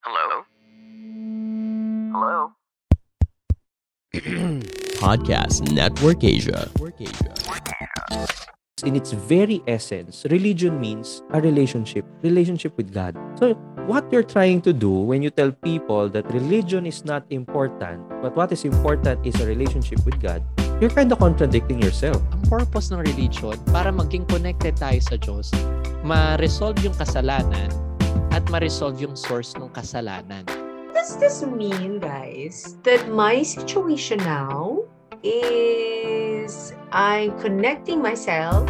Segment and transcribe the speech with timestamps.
[0.00, 0.48] Hello?
[2.08, 2.56] Hello?
[4.96, 6.72] Podcast Network Asia.
[8.88, 13.12] in its very essence, religion means a relationship, relationship with God.
[13.36, 13.52] So,
[13.84, 18.34] what you're trying to do when you tell people that religion is not important, but
[18.34, 20.40] what is important is a relationship with God,
[20.80, 22.24] you're kind of contradicting yourself.
[22.32, 25.52] ang purpose ng religion para maging connected tayo sa Diyos,
[26.00, 27.68] ma-resolve yung kasalanan
[28.30, 30.46] at ma-resolve yung source ng kasalanan.
[30.94, 34.84] does this mean, guys, that my situation now
[35.22, 38.68] is I'm connecting myself?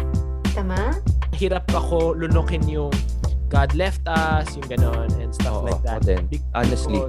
[0.55, 1.01] Tama?
[1.41, 2.93] hirap ako lunukin yung
[3.49, 6.05] God left us, yung ganon, and stuff Oo, like that.
[6.05, 6.29] din.
[6.29, 7.01] Because, Honestly.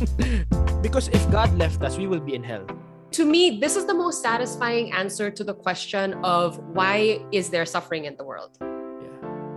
[0.84, 2.66] because if God left us, we will be in hell.
[3.14, 7.62] To me, this is the most satisfying answer to the question of why is there
[7.68, 8.58] suffering in the world?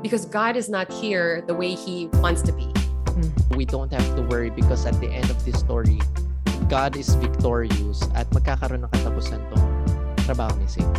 [0.07, 2.63] Because God is not here the way he wants to be.
[3.11, 3.27] Hmm.
[3.59, 5.99] We don't have to worry because at the end of this story,
[6.71, 9.67] God is victorious at magkakaroon ng katapusan tong
[10.23, 10.95] trabaho ni Satan.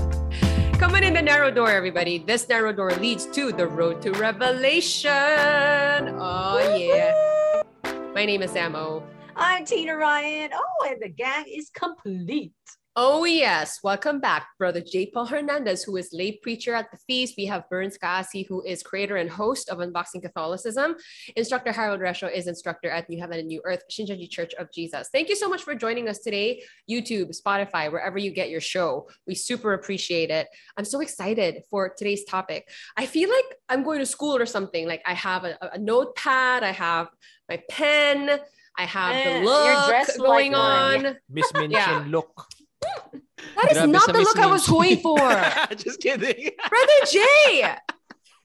[0.77, 2.20] Coming in the narrow door, everybody.
[2.20, 6.12] This narrow door leads to the road to revelation.
[6.20, 7.64] Oh, yeah.
[8.12, 9.00] My name is Samo.
[9.40, 10.52] I'm Tina Ryan.
[10.52, 12.52] Oh, and the gang is complete.
[13.00, 13.78] Oh, yes.
[13.84, 15.06] Welcome back, Brother J.
[15.06, 17.34] Paul Hernandez, who is lay preacher at the feast.
[17.38, 20.96] We have Burns Kaasi, who is creator and host of Unboxing Catholicism.
[21.36, 25.10] Instructor Harold Resho is instructor at New Heaven and New Earth, Shincheonji Church of Jesus.
[25.12, 29.08] Thank you so much for joining us today, YouTube, Spotify, wherever you get your show.
[29.28, 30.48] We super appreciate it.
[30.77, 32.68] I'm so excited for today's topic.
[32.96, 34.88] I feel like I'm going to school or something.
[34.88, 37.06] Like I have a, a notepad, I have
[37.48, 38.40] my pen,
[38.77, 39.77] I have Eh, the you're
[40.18, 41.16] look going like on.
[41.30, 42.05] Miss Minchin Yeah.
[42.08, 42.46] look.
[42.82, 45.18] That is not the look I was going for.
[45.76, 46.50] Just kidding.
[46.68, 47.66] Brother Jay!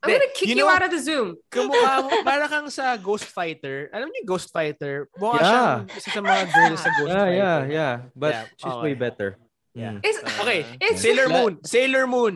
[0.04, 1.38] I'm Hindi, gonna kick you you, out of the Zoom.
[1.50, 3.88] Kumukha mo, para kang sa Ghost Fighter.
[3.94, 5.08] Alam niyo Ghost Fighter?
[5.16, 5.48] Mukha Yeah.
[5.48, 7.40] siyang isa sa mga girls sa Ghost Yeah, Fighter.
[7.40, 7.96] yeah, yeah.
[8.12, 8.84] But Yeah, she's okay.
[8.84, 9.30] way better.
[9.74, 9.92] Yeah.
[9.96, 10.04] Mm.
[10.04, 11.54] Is Okay, It's- Sailor La- Moon.
[11.64, 12.34] Sailor Moon.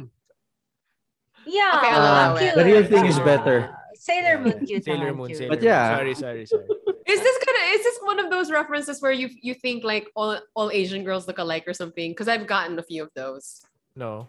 [1.44, 1.72] Yeah.
[1.75, 2.56] Okay, I'll allow cute.
[2.56, 3.57] The real thing is better.
[4.00, 4.84] Sailor Moon cute.
[4.88, 5.28] Sailor Moon.
[5.28, 5.38] cute.
[5.44, 5.68] Sailor But Moon.
[5.68, 5.84] yeah.
[5.91, 6.68] Sorry, sorry, sorry.
[7.07, 10.35] Is this gonna is this one of those references where you you think like all
[10.53, 12.12] all Asian girls look alike or something?
[12.12, 13.63] Because I've gotten a few of those.
[13.95, 14.28] No.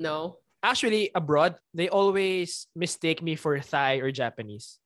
[0.00, 0.40] No.
[0.62, 4.80] Actually, abroad, they always mistake me for Thai or Japanese.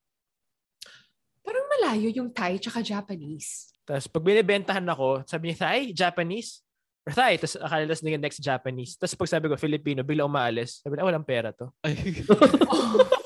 [1.41, 3.73] Parang malayo yung Thai tsaka Japanese.
[3.83, 5.79] Tapos pag binibentahan ako, sabi niya, Thai?
[5.91, 6.61] Japanese?
[7.03, 7.41] Or Thai?
[7.41, 8.95] Tapos akala nila next Japanese.
[8.95, 10.79] Tapos pag sabi ko, Filipino, bigla umaalis.
[10.85, 11.73] Sabi na, ah, walang pera to.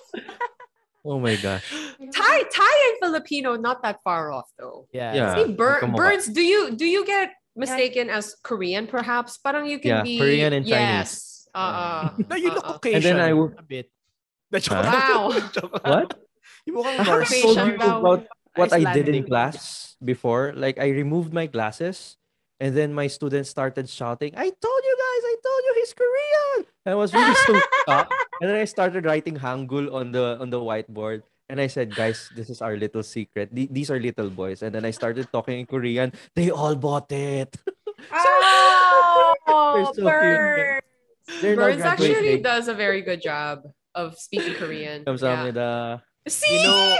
[1.08, 1.64] Oh my gosh.
[2.12, 4.92] Thai Thai and Filipino not that far off though.
[4.92, 5.16] Yeah.
[5.16, 5.30] Yeah.
[5.40, 9.40] See, bir- birds, do you do you get mistaken as Korean perhaps?
[9.40, 11.48] Parang you can Yeah, be Korean and yes.
[11.56, 12.74] Uh, No, you look uh-uh.
[12.84, 12.96] Caucasian.
[13.00, 13.88] And then I will- A bit.
[14.52, 15.32] The joke Huh?
[15.32, 15.32] Wow.
[15.88, 16.08] What?
[16.68, 17.42] Yung I haven't Norse.
[17.42, 18.28] told you about
[18.60, 20.52] what I did in class before.
[20.56, 22.20] Like I removed my glasses
[22.61, 26.59] and then my students started shouting, I told you guys, I told you he's Korean.
[26.87, 28.15] And I was really so shocked.
[28.41, 31.23] And then I started writing Hangul on the on the whiteboard.
[31.51, 33.53] And I said, guys, this is our little secret.
[33.53, 34.63] The- These are little boys.
[34.63, 36.13] And then I started talking in Korean.
[36.35, 37.53] They all bought it.
[39.47, 40.05] Oh, They're so cute.
[40.07, 40.83] bird.
[41.41, 42.43] They're now Birds actually graduating.
[42.43, 43.63] does a very good job
[43.95, 45.03] of speaking Korean.
[45.05, 45.13] Yeah.
[45.13, 46.03] 감사합니다.
[46.29, 46.63] See?
[46.63, 46.97] You know,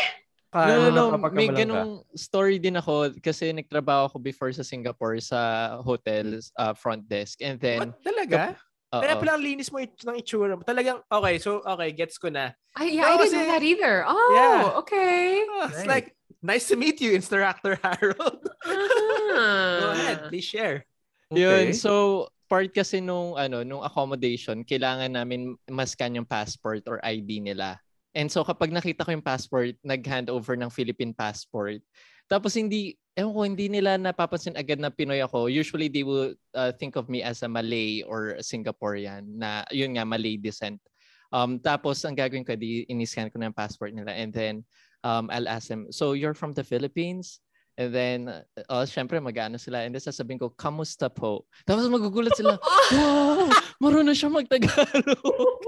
[0.48, 1.60] Kaano no, no, kapag may ka?
[1.60, 5.40] ganung story din ako kasi nagtrabaho ako before sa Singapore sa
[5.84, 8.00] hotels uh, front desk and then what?
[8.00, 8.56] Talaga?
[8.96, 9.02] oo.
[9.04, 10.64] Kaya pala ang linis mo it- ng itsura mo.
[10.64, 12.56] Talagang, okay, so, okay, gets ko na.
[12.80, 13.96] I, yeah, No, I didn't know kasi- that either.
[14.08, 14.60] Oh, Yeah.
[14.80, 15.44] okay.
[15.44, 15.92] Oh, it's Right.
[16.00, 16.08] like,
[16.40, 18.48] nice to meet you, Instructor Harold.
[18.64, 19.80] Uh-huh.
[19.84, 20.88] Go ahead, please share.
[21.30, 21.76] Yun, Okay.
[21.76, 27.76] so part kasi nung ano, nung accommodation, kailangan namin mascan yung passport or ID nila.
[28.18, 31.86] And so kapag nakita ko yung passport, nag-hand over ng Philippine passport.
[32.26, 35.46] Tapos hindi, ewan ko, hindi nila napapansin agad na Pinoy ako.
[35.54, 40.04] Usually they will uh, think of me as a Malay or Singaporean na yun nga,
[40.04, 40.82] Malay descent.
[41.30, 44.18] Um, tapos ang gagawin ko, di iniscan ko na yung passport nila.
[44.18, 44.66] And then
[45.06, 47.38] um, I'll ask them, so you're from the Philippines?
[47.78, 49.86] And then, uh, syempre, mag-ano sila.
[49.86, 51.46] And then sasabihin ko, kamusta po?
[51.62, 52.58] Tapos magugulat sila,
[52.98, 53.46] wow,
[53.78, 55.62] marunong siya mag-Tagalog.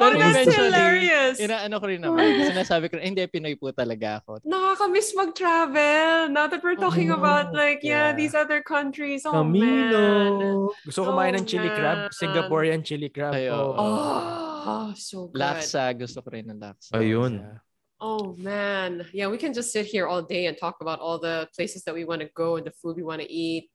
[0.00, 1.36] Oh, that's hilarious.
[1.40, 2.48] Inaano ko rin naman.
[2.48, 4.40] Sinasabi ko, "Eh, hindi, Pinoy po talaga ako.
[4.44, 6.28] Nakakamiss mag-travel.
[6.32, 8.16] Now that we're talking Oh, about like, yeah, yeah.
[8.16, 9.24] these other countries.
[9.28, 9.92] Oh, man.
[9.92, 10.72] Camino.
[10.84, 11.98] Gusto ko kumain ng Oh, chili crab.
[12.08, 12.14] man.
[12.16, 13.34] Singaporean chili crab.
[13.36, 13.74] Ay, oo.
[13.76, 15.40] Oh, so good.
[15.40, 16.92] Laksa, gusto ko rin ng laksa.
[16.96, 17.40] Ayun.
[17.40, 17.58] Yeah.
[18.00, 19.04] Oh man.
[19.12, 21.92] Yeah, we can just sit here all day and talk about all the places that
[21.92, 23.68] we want to go and the food we want to eat.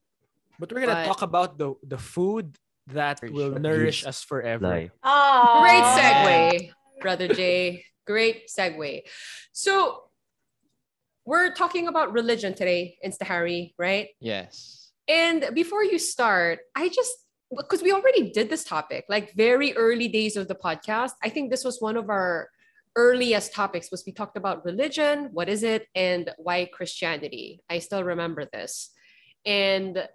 [0.58, 2.58] But we're gonna But- talk about the the food
[2.88, 3.60] that For will sure.
[3.60, 4.08] nourish Yes.
[4.10, 4.90] us forever.
[5.04, 5.60] Oh.
[5.62, 6.72] Great segue,
[7.02, 7.84] brother Jay.
[8.06, 9.02] Great segue.
[9.52, 10.04] So
[11.26, 14.10] we're talking about religion today, Insta Harry, right?
[14.20, 14.92] Yes.
[15.08, 17.12] And before you start, I just
[17.56, 21.12] because we already did this topic, like very early days of the podcast.
[21.24, 22.50] I think this was one of our
[22.96, 27.62] earliest topics was we talked about religion, what is it, and why Christianity.
[27.70, 28.92] I still remember this.
[29.46, 30.08] And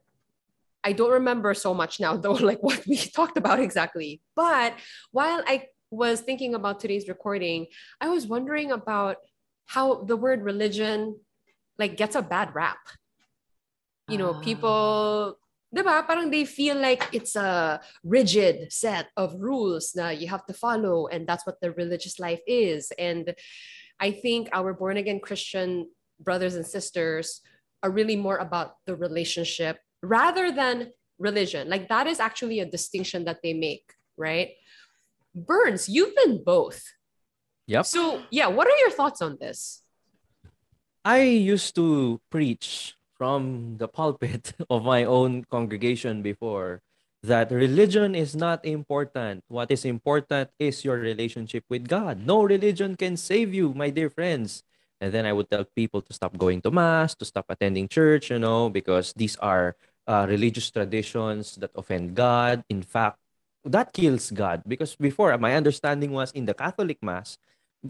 [0.82, 4.23] I don't remember so much now, though, like what we talked about exactly.
[4.35, 4.75] But
[5.12, 7.67] while I was thinking about today's recording,
[8.00, 9.17] I was wondering about
[9.67, 11.19] how the word religion
[11.79, 12.79] like gets a bad rap.
[14.09, 14.41] You know, Ah.
[14.41, 15.38] people,
[15.75, 20.55] diba, parang they feel like it's a rigid set of rules that you have to
[20.55, 22.91] follow, and that's what the religious life is.
[22.99, 23.35] And
[24.00, 27.41] I think our born again Christian brothers and sisters
[27.83, 31.69] are really more about the relationship rather than religion.
[31.69, 34.52] Like that is actually a distinction that they make, right?
[35.35, 36.82] Burns, you've been both.
[37.67, 37.87] Yep.
[37.87, 39.82] So, yeah, what are your thoughts on this?
[41.05, 46.82] I used to preach from the pulpit of my own congregation before
[47.23, 49.44] that religion is not important.
[49.49, 52.25] What is important is your relationship with God.
[52.26, 54.64] No religion can save you, my dear friends.
[55.00, 58.31] And then I would tell people to stop going to mass, to stop attending church,
[58.31, 59.76] you know, because these are
[60.11, 62.67] uh, religious traditions that offend God.
[62.67, 63.23] In fact,
[63.62, 64.67] that kills God.
[64.67, 67.39] Because before, my understanding was in the Catholic Mass,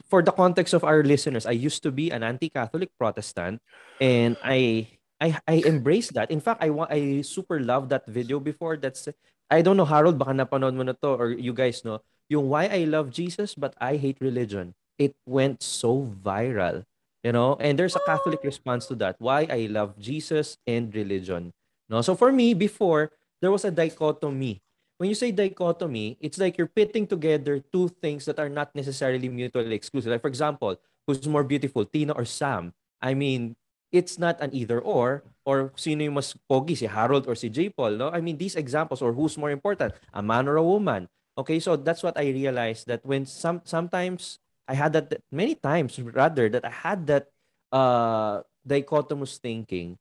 [0.07, 3.59] for the context of our listeners, I used to be an anti-Catholic Protestant,
[3.99, 4.87] and I
[5.19, 6.31] I I embrace that.
[6.31, 8.77] In fact, I want I super love that video before.
[8.77, 9.09] That's
[9.51, 12.71] I don't know Harold, baka napanood mo na to or you guys know yung why
[12.71, 14.79] I love Jesus but I hate religion.
[14.95, 16.87] It went so viral,
[17.27, 17.59] you know.
[17.59, 19.19] And there's a Catholic response to that.
[19.19, 21.51] Why I love Jesus and religion.
[21.91, 23.11] No, so for me before
[23.43, 24.63] there was a dichotomy
[25.01, 29.33] when you say dichotomy, it's like you're pitting together two things that are not necessarily
[29.33, 30.13] mutually exclusive.
[30.13, 30.77] Like, for example,
[31.07, 32.75] who's more beautiful, Tina or Sam?
[33.01, 33.57] I mean,
[33.91, 37.71] it's not an either or, or sino yung mas pogi, si Harold or si J.
[37.73, 38.13] Paul, no?
[38.13, 41.09] I mean, these examples, or who's more important, a man or a woman.
[41.39, 44.37] Okay, so that's what I realized that when some sometimes
[44.69, 47.33] I had that many times rather that I had that
[47.73, 49.97] uh dichotomous thinking.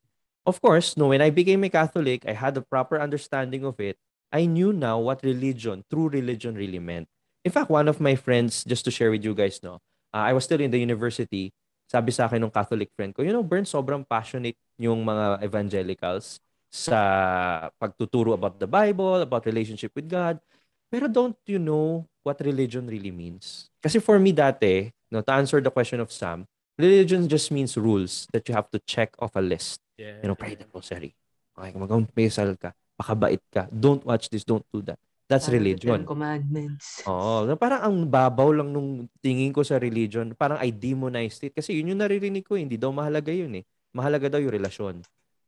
[0.50, 4.02] Of course, no, when I became a Catholic, I had a proper understanding of it.
[4.34, 7.06] I knew now what religion, true religion really meant.
[7.46, 9.78] In fact, one of my friends, just to share with you guys, no,
[10.10, 11.54] uh, I was still in the university,
[11.86, 16.42] sabi sa akin ng Catholic friend ko, you know, Bern, sobrang passionate yung mga evangelicals
[16.74, 20.42] sa pagtuturo about the Bible, about relationship with God.
[20.90, 23.70] Pero don't you know what religion really means?
[23.86, 28.26] Kasi for me dati, no, to answer the question of Sam, religion just means rules
[28.34, 29.78] that you have to check off a list.
[30.00, 30.24] Yeah.
[30.24, 31.12] You know, pray the rosary.
[31.52, 32.72] Okay, mag-confessal ka.
[32.96, 33.68] Pakabait ka.
[33.68, 34.48] Don't watch this.
[34.48, 34.96] Don't do that.
[35.28, 36.08] That's the religion.
[36.08, 37.04] Commandments.
[37.06, 37.46] Oo.
[37.54, 40.34] Parang ang babaw lang nung tingin ko sa religion.
[40.34, 41.54] Parang I demonized it.
[41.54, 42.56] Kasi yun yung naririnig ko.
[42.58, 42.66] eh.
[42.66, 43.64] Hindi daw mahalaga yun eh.
[43.94, 45.04] Mahalaga daw yung relasyon.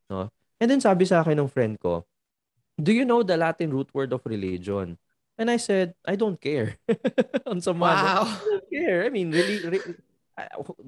[0.06, 0.30] No?
[0.62, 2.06] And then sabi sa akin ng friend ko,
[2.78, 4.94] do you know the Latin root word of religion?
[5.34, 6.78] And I said, I don't care.
[7.50, 8.22] On some Wow.
[8.28, 9.02] I don't care.
[9.02, 9.98] I mean, really, re-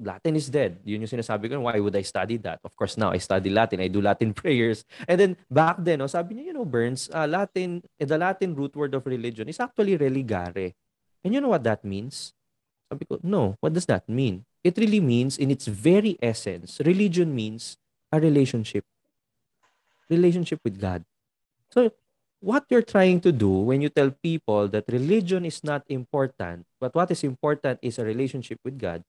[0.01, 0.81] Latin is dead.
[0.81, 1.61] Yun yung sinasabi ko.
[1.61, 2.57] Why would I study that?
[2.65, 3.79] Of course, now I study Latin.
[3.79, 4.83] I do Latin prayers.
[5.07, 8.57] And then back then, oh, sabi niya, you know, Burns, uh, Latin, eh, the Latin
[8.57, 10.73] root word of religion is actually religare.
[11.23, 12.33] And you know what that means?
[12.89, 13.57] Sabi ko, no.
[13.61, 14.45] What does that mean?
[14.65, 17.77] It really means, in its very essence, religion means
[18.11, 18.85] a relationship.
[20.09, 21.05] Relationship with God.
[21.69, 21.93] So,
[22.45, 26.93] what you're trying to do when you tell people that religion is not important, but
[26.93, 29.03] what is important is a relationship with God,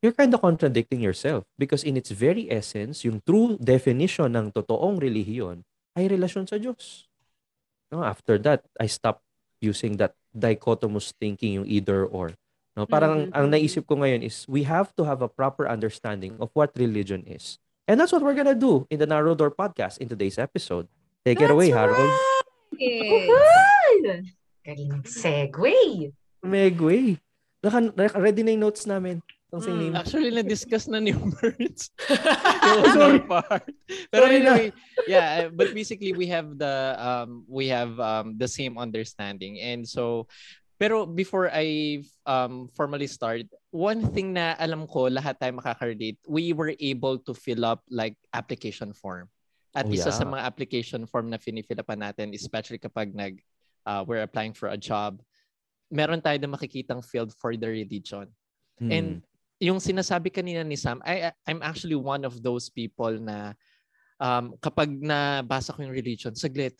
[0.00, 4.98] you're kind of contradicting yourself because in its very essence, yung true definition ng totoong
[4.98, 5.62] relihiyon
[5.94, 7.10] ay relasyon sa Diyos.
[7.90, 9.24] No, after that, I stopped
[9.58, 12.36] using that dichotomous thinking, yung either or.
[12.78, 16.38] No, parang Mhm, ang naisip ko ngayon is we have to have a proper understanding
[16.38, 17.58] of what religion is.
[17.88, 20.86] And that's what we're gonna do in the Narrow Door podcast in today's episode.
[21.24, 22.12] Take it away, Harold.
[22.70, 24.30] Good!
[24.62, 26.12] Galing segue.
[26.44, 27.18] Megway.
[27.64, 27.90] Naka-
[28.20, 29.24] ready na yung notes namin.
[29.48, 29.96] Itong si Nim.
[29.96, 31.88] Actually, na-discuss na ni Birds.
[32.04, 33.64] yung other part.
[34.12, 34.52] Pero Sorry na.
[34.52, 34.68] anyway,
[35.08, 39.56] yeah, but basically we have the um we have um the same understanding.
[39.56, 40.28] And so
[40.76, 46.52] pero before I um formally start, one thing na alam ko lahat tayo makaka-relate, we
[46.52, 49.32] were able to fill up like application form.
[49.72, 50.32] At Oh, isa sa yeah.
[50.36, 53.40] mga application form na finifill upan natin, especially kapag nag
[53.88, 55.24] uh, we're applying for a job,
[55.88, 58.28] meron tayo na makikitang field for the religion.
[58.76, 58.92] Hmm.
[58.92, 59.08] And
[59.58, 63.58] yung sinasabi kanina ni Sam, I, I'm actually one of those people na
[64.22, 66.78] um, kapag nabasa ko yung religion, saglit,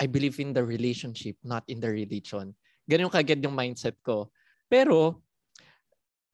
[0.00, 2.56] I believe in the relationship, not in the religion.
[2.88, 4.32] Ganun kagad yung mindset ko.
[4.68, 5.20] Pero,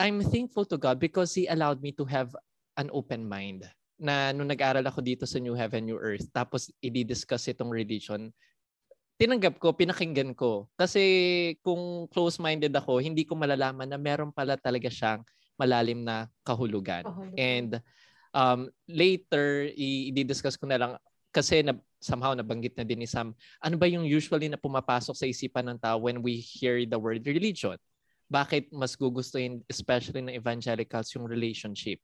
[0.01, 2.33] I'm thankful to God because He allowed me to have
[2.81, 3.69] an open mind
[4.01, 8.33] na nung nag-aral ako dito sa New Heaven, New Earth, tapos i-discuss itong religion,
[9.21, 10.73] tinanggap ko, pinakinggan ko.
[10.73, 11.05] Kasi
[11.61, 15.21] kung close-minded ako, hindi ko malalaman na meron pala talaga siyang
[15.61, 17.05] malalim na kahulugan.
[17.05, 17.37] Kahulugan.
[17.37, 17.71] And
[18.33, 20.93] um, later, i- i-discuss ko na lang
[21.31, 25.29] kasi na, somehow nabanggit na din ni Sam, ano ba yung usually na pumapasok sa
[25.29, 27.77] isipan ng tao when we hear the word religion?
[28.33, 32.01] Bakit mas gugustuhin, especially ng evangelicals, yung relationship?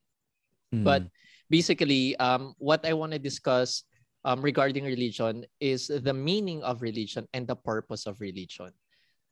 [0.83, 1.07] But
[1.47, 3.87] basically, um, what I want to discuss
[4.27, 8.75] um, regarding religion is the meaning of religion and the purpose of religion.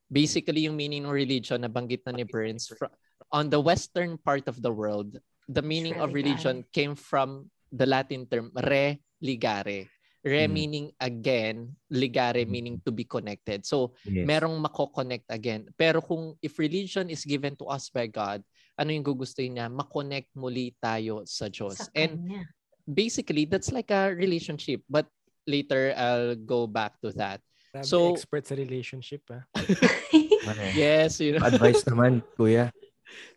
[0.07, 2.95] Basically, yung meaning ng religion, nabanggit na ni Burns, fr-
[3.31, 5.17] on the western part of the world,
[5.47, 9.87] the meaning of religion came from the Latin term re ligare.
[10.25, 10.51] Re Mm.
[10.51, 12.49] meaning again, ligare Mm.
[12.49, 13.61] meaning to be connected.
[13.61, 14.25] So, Yes.
[14.25, 15.69] merong mako-connect again.
[15.77, 18.41] Pero kung if religion is given to us by God,
[18.73, 19.69] ano yung gugustuhin niya?
[19.69, 21.77] Makonect muli tayo sa Diyos.
[21.77, 22.41] Sa And kanya.
[22.89, 24.81] basically, that's like a relationship.
[24.89, 25.05] But
[25.45, 27.45] later, I'll go back to that.
[27.69, 29.45] Grabe, So- expert sa relationship ah.
[30.73, 31.45] Yes, you know.
[31.45, 32.73] Advice naman, kuya.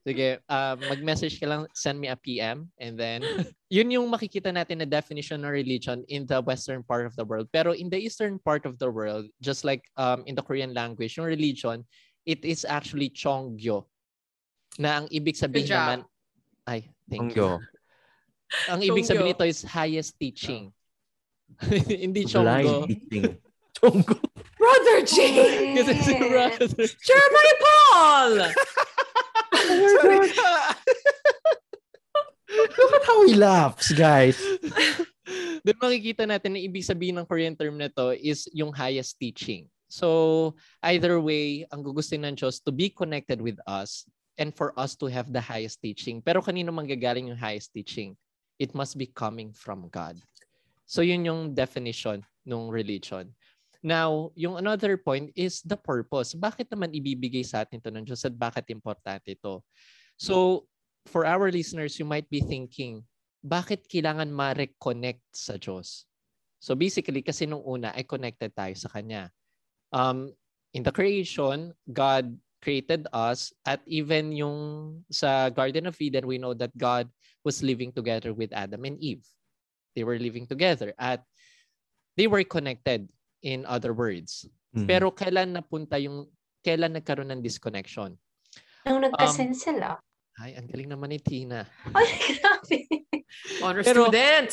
[0.07, 2.71] Sige, uh, mag-message ka lang, send me a PM.
[2.81, 3.23] And then,
[3.71, 7.49] yun yung makikita natin na definition ng religion in the western part of the world.
[7.53, 11.17] Pero in the eastern part of the world, just like um, in the Korean language,
[11.17, 11.85] yung religion,
[12.27, 13.87] it is actually Chonggyo.
[14.79, 16.01] Na ang ibig sabihin naman,
[16.69, 17.59] ay, thank you.
[17.59, 18.71] Chonggyo.
[18.73, 19.41] Ang ibig sabihin Chonggyo.
[19.41, 20.73] nito is highest teaching.
[21.89, 23.48] Hindi Blind Chonggo.
[23.79, 24.19] Chonggo.
[24.59, 25.17] Brother J!
[25.79, 26.67] Kasi si brother.
[26.67, 28.35] Jeremiah Paul!
[29.55, 30.19] Sorry.
[32.49, 34.41] Look at how he laughs, guys.
[35.63, 39.69] Doon makikita natin na ibig sabihin ng Korean term na to is yung highest teaching.
[39.89, 44.09] So, either way, ang gugustuhin ng Diyos to be connected with us
[44.41, 46.25] and for us to have the highest teaching.
[46.25, 48.17] Pero kanino manggagaling yung highest teaching?
[48.59, 50.19] It must be coming from God.
[50.89, 53.37] So, yun yung definition ng religion.
[53.79, 56.35] Now, yung another point is the purpose.
[56.35, 59.63] Bakit naman ibibigay sa atin to ng Diyos at bakit importante ito?
[60.19, 60.67] So,
[61.07, 63.07] for our listeners, you might be thinking,
[63.39, 66.09] bakit kailangan ma-reconnect sa Diyos?
[66.59, 69.31] So basically, kasi nung una ay connected tayo sa Kanya.
[69.95, 70.35] Um,
[70.75, 74.59] in the creation, God created us at even yung
[75.09, 77.07] sa Garden of Eden, we know that God
[77.47, 79.23] was living together with Adam and Eve.
[79.95, 81.23] They were living together at
[82.19, 83.07] they were connected
[83.43, 84.47] in other words.
[84.75, 84.87] Mhm.
[84.87, 86.27] Pero kailan napunta yung,
[86.61, 88.19] kailan nagkaroon ng disconnection?
[88.85, 89.97] Nung Um, nagka-send sila.
[90.39, 91.67] Ay, ang galing naman ni Tina.
[91.91, 92.79] Ay, grabe.
[93.63, 94.51] Honor Pero- student!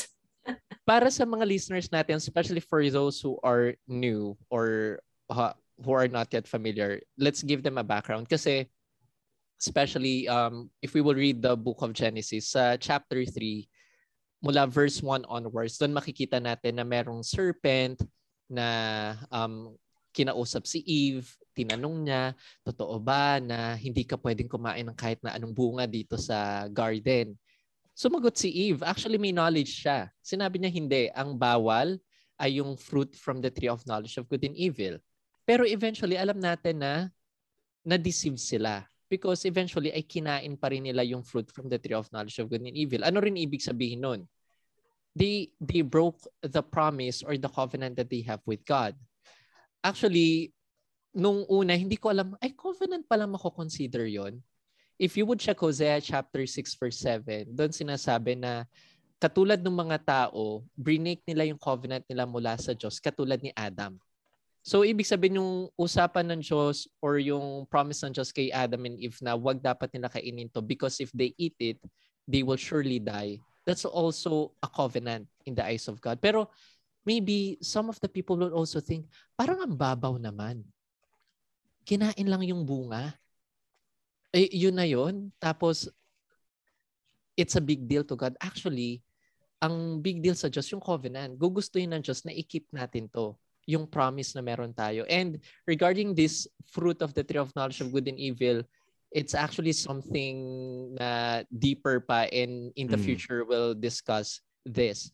[0.86, 5.01] para sa mga listeners natin, especially for those who are new or
[5.34, 5.50] uh,
[5.82, 8.30] who are not yet familiar, let's give them a background.
[8.30, 8.70] Kasi,
[9.58, 13.65] especially um, if we will read the book of Genesis, sa chapter 3,
[14.46, 17.98] mula verse 1 onwards, doon makikita natin na merong serpent
[18.49, 18.67] na
[19.33, 19.73] um,
[20.15, 22.31] kinausap si Eve, tinanong niya,
[22.63, 27.35] totoo ba na hindi ka pwedeng kumain ng kahit na anong bunga dito sa garden?
[27.95, 28.83] Sumagot si Eve.
[28.83, 30.11] Actually, may knowledge siya.
[30.19, 31.07] Sinabi niya hindi.
[31.15, 31.95] Ang bawal
[32.35, 34.99] ay yung fruit from the tree of knowledge of good and evil.
[35.47, 37.07] Pero eventually, alam natin na
[37.87, 38.83] na-deceive sila.
[39.07, 42.51] Because eventually, ay kinain pa rin nila yung fruit from the tree of knowledge of
[42.51, 43.07] good and evil.
[43.07, 44.21] Ano rin ibig sabihin nun?
[45.15, 49.00] They, they broke the promise or the covenant that they have with God.
[49.79, 50.51] Actually,
[51.15, 54.43] nung una, hindi ko alam, ay covenant pala mako-consider yon
[55.00, 58.63] if you would check Hosea chapter 6 verse 7, doon sinasabi na
[59.19, 64.00] katulad ng mga tao, brinake nila yung covenant nila mula sa Diyos katulad ni Adam.
[64.65, 68.98] So ibig sabihin yung usapan ng Diyos or yung promise ng Diyos kay Adam and
[68.98, 71.77] Eve na wag dapat nila kainin to because if they eat it,
[72.25, 73.38] they will surely die.
[73.65, 76.22] That's also a covenant in the eyes of God.
[76.22, 76.53] Pero
[77.01, 80.62] maybe some of the people will also think, parang ang babaw naman.
[81.86, 83.13] Kinain lang yung bunga
[84.36, 85.31] eh, yun na yun.
[85.39, 85.88] Tapos,
[87.39, 88.36] it's a big deal to God.
[88.43, 89.00] Actually,
[89.63, 91.39] ang big deal sa Diyos, yung covenant.
[91.39, 93.31] Gugustuhin ng Diyos na i-keep natin to.
[93.63, 95.07] Yung promise na meron tayo.
[95.07, 98.62] And regarding this fruit of the tree of knowledge of good and evil,
[99.12, 103.05] it's actually something na deeper pa and in the Mm.
[103.05, 105.12] future we'll discuss this.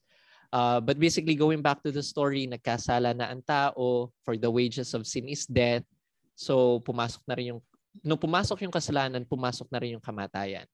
[0.52, 4.92] Uh, but basically, going back to the story, nagkasala na ang tao, for the wages
[4.92, 5.88] of sin is death.
[6.36, 7.62] So, pumasok na rin yung
[8.04, 10.68] nung pumasok yung kasalanan, pumasok na rin yung kamatayan.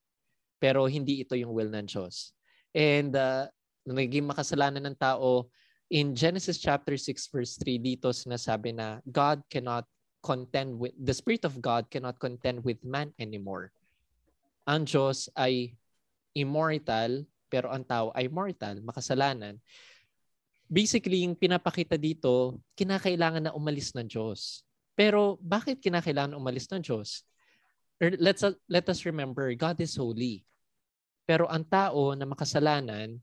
[0.58, 2.34] Pero hindi ito yung will ng Diyos.
[2.74, 3.46] And uh,
[3.86, 5.46] naging makasalanan ng tao,
[5.90, 9.86] in Genesis chapter 6 verse 3, dito sinasabi na God cannot
[10.28, 13.72] contend with, the Spirit of God cannot contend with man anymore.
[14.68, 15.72] ang Diyos ay
[16.36, 19.56] immortal, pero ang tao ay mortal, makasalanan.
[20.68, 24.60] Basically, yung pinapakita dito, kinakailangan na umalis ng Diyos.
[24.92, 27.24] Pero bakit kinakailangan umalis ng Diyos?
[27.96, 30.44] Er, Let's, let us remember, God is holy.
[31.24, 33.16] Pero ang tao na makasalanan,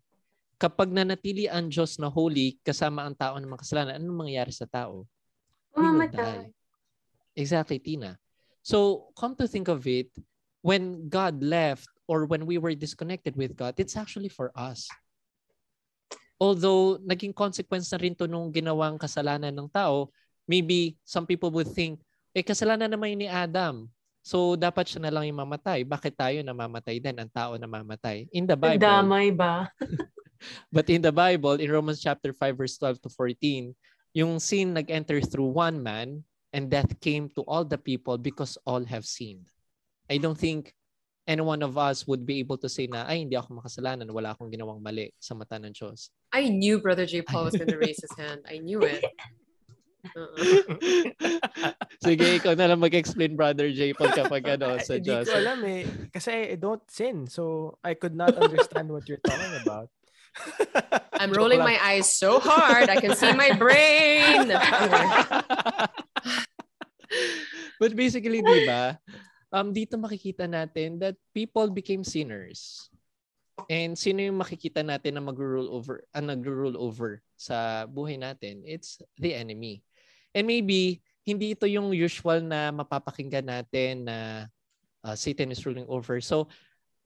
[0.57, 5.05] kapag nanatili ang Diyos na holy kasama ang tao na makasalanan, anong mangyayari sa tao?
[5.77, 6.54] Mamamatay.
[7.35, 8.15] Exactly, Tina.
[8.65, 10.09] So, come to think of it,
[10.65, 14.89] when God left or when we were disconnected with God, it's actually for us.
[16.41, 20.09] Although, naging consequence na rin to nung ginawang kasalanan ng tao,
[20.49, 22.01] maybe some people would think,
[22.33, 23.87] eh, kasalanan naman yun ni Adam.
[24.25, 25.85] So, dapat siya na lang yung mamatay.
[25.85, 27.13] Bakit tayo namamatay din?
[27.21, 28.25] Ang tao namamatay.
[28.33, 29.69] In the Bible, Damay ba?
[30.73, 33.71] But in the Bible, in Romans chapter 5 verse 12 to 14,
[34.17, 36.25] yung sin nag-enter through one man
[36.55, 39.51] and death came to all the people because all have sinned.
[40.07, 40.71] I don't think
[41.27, 44.31] any one of us would be able to say na, ay, hindi ako makasalanan, wala
[44.31, 46.15] akong ginawang mali sa mata ng Diyos.
[46.31, 47.27] I knew Brother J.
[47.27, 48.47] Paul was going to raise his hand.
[48.47, 49.03] I knew it.
[52.05, 53.91] Sige, ikaw na lang mag-explain, Brother J.
[53.97, 55.27] Paul, kapag ano, sa Hindi Diyos.
[55.27, 55.83] ko alam eh.
[56.13, 57.27] Kasi I don't sin.
[57.27, 59.89] So, I could not understand what you're talking about.
[61.17, 62.91] I'm rolling my eyes so hard.
[62.91, 64.51] I can see my brain.
[67.81, 68.95] But basically, di ba,
[69.51, 72.89] um, dito makikita natin that people became sinners.
[73.71, 78.63] And sino yung makikita natin na mag-rule over, uh, nag-rule over sa buhay natin?
[78.67, 79.79] It's the enemy.
[80.35, 84.45] And maybe, hindi ito yung usual na mapapakinggan natin na
[85.01, 86.21] uh, Satan is ruling over.
[86.21, 86.47] So,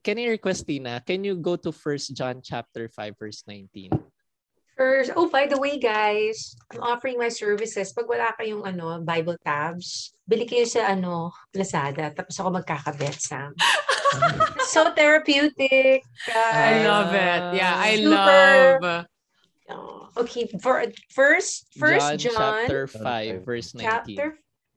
[0.03, 3.95] can I request, Tina, can you go to 1 John chapter 5, verse 19?
[4.79, 7.91] First, oh, by the way, guys, I'm offering my services.
[7.91, 12.15] Pag wala kayong ano, Bible tabs, bili kayo sa ano, Lazada.
[12.15, 13.51] Tapos ako magkakabit, Sam.
[14.71, 15.99] so therapeutic.
[16.31, 16.87] I guys.
[16.87, 17.41] love it.
[17.59, 18.79] Yeah, I Super.
[18.79, 19.05] love.
[19.67, 23.45] Oh, Okay, for, first, first John, chapter John 5, 5.
[23.45, 23.83] verse 19.
[23.83, 24.27] chapter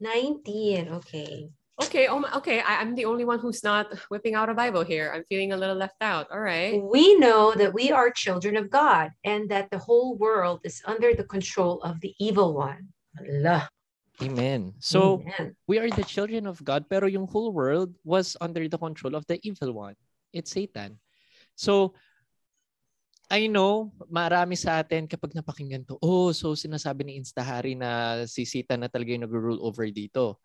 [0.02, 0.88] 19.
[0.98, 1.50] Okay.
[1.86, 2.60] Okay, oh my, okay.
[2.60, 5.12] I, I'm the only one who's not whipping out a Bible here.
[5.14, 6.30] I'm feeling a little left out.
[6.30, 6.80] All right.
[6.82, 11.14] We know that we are children of God and that the whole world is under
[11.14, 12.88] the control of the evil one.
[13.18, 13.68] Allah.
[14.20, 14.74] Amen.
[14.78, 15.56] So, Amen.
[15.66, 19.26] we are the children of God, pero yung whole world was under the control of
[19.26, 19.96] the evil one.
[20.32, 21.00] It's Satan.
[21.56, 21.94] So,
[23.32, 28.44] I know, marami sa atin kapag napakinggan to, oh, so sinasabi ni Instahari na si
[28.44, 30.36] Satan na talaga yung nag-rule over dito.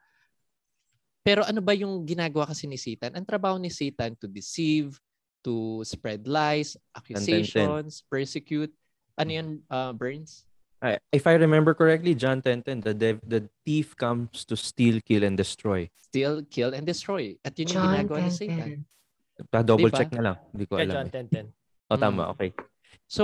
[1.27, 3.11] Pero ano ba yung ginagawa kasi ni Satan?
[3.11, 4.95] Ang trabaho ni Satan to deceive,
[5.43, 8.71] to spread lies, accusations, persecute.
[9.19, 10.47] Ano yun, uh, Burns?
[11.11, 15.35] If I remember correctly, John 10:10, the dev, the thief comes to steal, kill, and
[15.35, 15.91] destroy.
[15.99, 17.35] Steal, kill, and destroy.
[17.43, 18.87] At yun yung John ginagawa ni Satan.
[18.87, 19.51] 10:10.
[19.51, 19.97] Pa-double Di ba?
[19.99, 20.37] check na lang.
[20.55, 20.95] Hindi ko Kaya alam.
[20.95, 21.43] John eh.
[21.43, 21.91] 10.10.
[21.91, 22.23] Oh, tama.
[22.23, 22.33] Mm.
[22.39, 22.49] Okay.
[23.03, 23.23] So,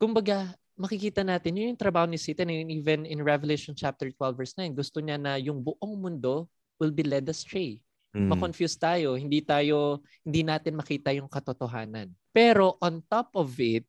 [0.00, 2.48] kumbaga, makikita natin, yun yung trabaho ni Satan.
[2.48, 6.94] And even in Revelation chapter 12 verse 9, gusto niya na yung buong mundo will
[6.94, 7.80] be led astray.
[8.14, 8.30] Mm.
[8.30, 9.18] Ma-confuse tayo.
[9.18, 12.14] Hindi tayo, hindi natin makita yung katotohanan.
[12.30, 13.86] Pero on top of it,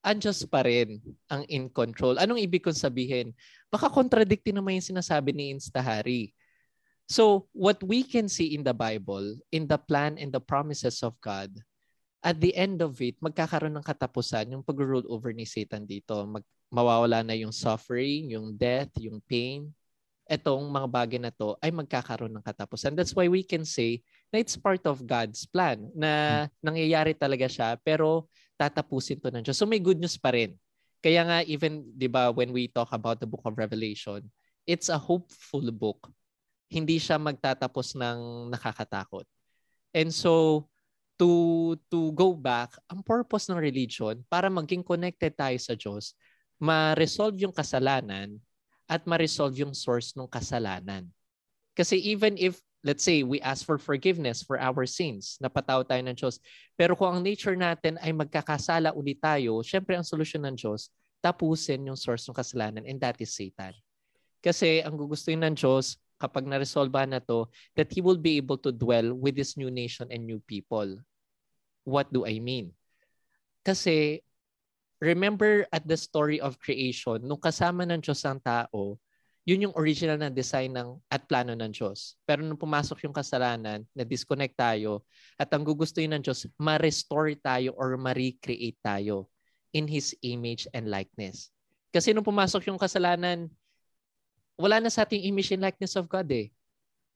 [0.00, 2.16] anjos pa rin ang in control.
[2.16, 3.36] Anong ibig kong sabihin?
[3.68, 6.32] Baka contradicting naman yung sinasabi ni Instahari.
[7.10, 11.18] So, what we can see in the Bible, in the plan and the promises of
[11.18, 11.50] God,
[12.22, 16.22] at the end of it, magkakaroon ng katapusan yung pag-rule over ni Satan dito.
[16.28, 19.72] Mag, mawawala na yung suffering, yung death, yung pain.
[20.30, 22.94] Etong mga bagay na to ay magkakaroon ng katapusan.
[22.94, 27.74] That's why we can say na it's part of God's plan na nangyayari talaga siya
[27.82, 29.58] pero tatapusin to ng Diyos.
[29.58, 30.54] So may good news pa rin.
[31.02, 34.22] Kaya nga even, di ba, when we talk about the book of Revelation,
[34.68, 36.12] it's a hopeful book.
[36.70, 39.26] Hindi siya magtatapos ng nakakatakot.
[39.90, 40.68] And so,
[41.18, 46.14] to to go back, ang purpose ng religion para maging connected tayo sa Diyos,
[46.56, 48.38] ma-resolve yung kasalanan
[48.90, 51.06] at ma-resolve yung source ng kasalanan.
[51.78, 56.16] Kasi even if let's say we ask for forgiveness for our sins, napataw tayo ng
[56.16, 56.42] Diyos,
[56.74, 60.90] pero kung ang nature natin ay magkakasala ulit tayo, syempre ang solusyon ng Diyos,
[61.22, 63.76] tapusin yung source ng kasalanan and that is Satan.
[64.40, 68.68] Kasi ang gugustuhin ng Diyos kapag na-resolve na to, that He will be able to
[68.68, 71.00] dwell with this new nation and new people.
[71.84, 72.76] What do I mean?
[73.64, 74.20] Kasi
[75.00, 79.00] remember at the story of creation, nung kasama ng Diyos ang tao,
[79.48, 82.20] yun yung original na design ng at plano ng Diyos.
[82.28, 85.02] Pero nung pumasok yung kasalanan, na-disconnect tayo,
[85.40, 89.32] at ang gugustuhin ng Diyos, ma-restore tayo or ma-recreate tayo
[89.72, 91.48] in His image and likeness.
[91.90, 93.48] Kasi nung pumasok yung kasalanan,
[94.60, 96.52] wala na sa ating image and likeness of God eh.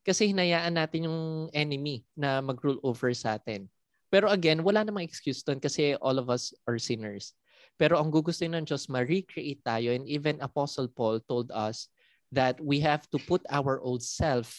[0.03, 3.69] Kasi hinayaan natin yung enemy na mag-rule over sa atin.
[4.09, 7.37] Pero again, wala namang excuse doon kasi all of us are sinners.
[7.75, 9.91] Pero ang gugustuhin ng Diyos, ma-recreate tayo.
[9.91, 11.91] And even Apostle Paul told us
[12.31, 14.55] that we have to put our old self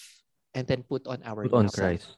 [0.55, 1.79] and then put on our Put on self.
[1.79, 2.09] Christ.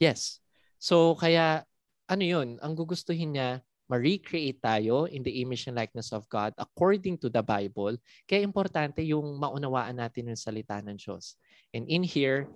[0.00, 0.42] Yes.
[0.80, 1.62] So kaya
[2.10, 2.58] ano 'yun?
[2.58, 7.42] Ang gugustuhin niya ma-recreate tayo in the image and likeness of God according to the
[7.44, 7.94] Bible.
[8.26, 11.38] Kaya importante yung maunawaan natin yung salita ng Diyos.
[11.70, 12.50] And in here,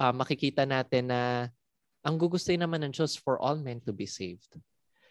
[0.00, 1.52] uh, makikita natin na
[2.00, 4.56] ang gugustuhin naman ng Diyos for all men to be saved.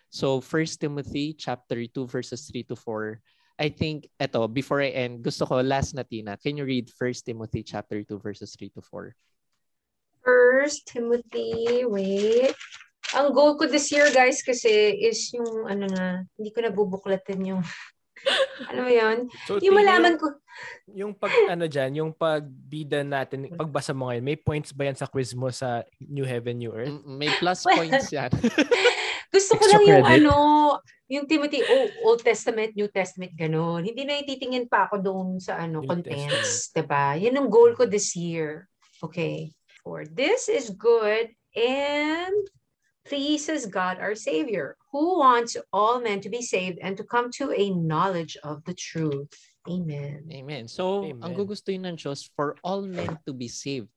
[0.10, 3.22] So 1 Timothy chapter 2 verses 3 to 4.
[3.60, 6.40] I think eto before I end, gusto ko last na Tina.
[6.40, 9.14] Can you read 1 Timothy chapter 2 verses 3 to 4?
[10.24, 12.56] First Timothy, wait.
[13.18, 14.70] Ang goal ko this year, guys, kasi
[15.02, 17.64] is yung, ano na, hindi ko nabubuklatin yung,
[18.70, 19.26] ano ba yun?
[19.50, 20.28] So, Yung malaman mo, ko,
[20.94, 25.10] Yung pag, ano dyan, yung pagbida natin, pagbasa mo ngayon, may points ba yan sa
[25.10, 26.94] quiz mo sa New Heaven, New Earth?
[26.94, 28.30] Mm, May plus points yan.
[29.30, 30.16] gusto ko Extra lang yung credit.
[30.22, 30.36] ano,
[31.10, 33.86] yung Timothy, oh, Old Testament, New Testament, ganun.
[33.86, 37.18] Hindi na ititingin pa ako doon sa ano, New contents, 'di ba?
[37.18, 38.70] Yan ang goal ko this year.
[39.02, 39.54] Okay.
[39.82, 42.36] For this is good and
[43.08, 47.50] pleases God our Savior, who wants all men to be saved and to come to
[47.50, 49.34] a knowledge of the truth.
[49.66, 50.30] Amen.
[50.30, 50.70] Amen.
[50.70, 51.38] So, ang Amen.
[51.38, 53.90] gugustuhin ng Diyos for all men to be saved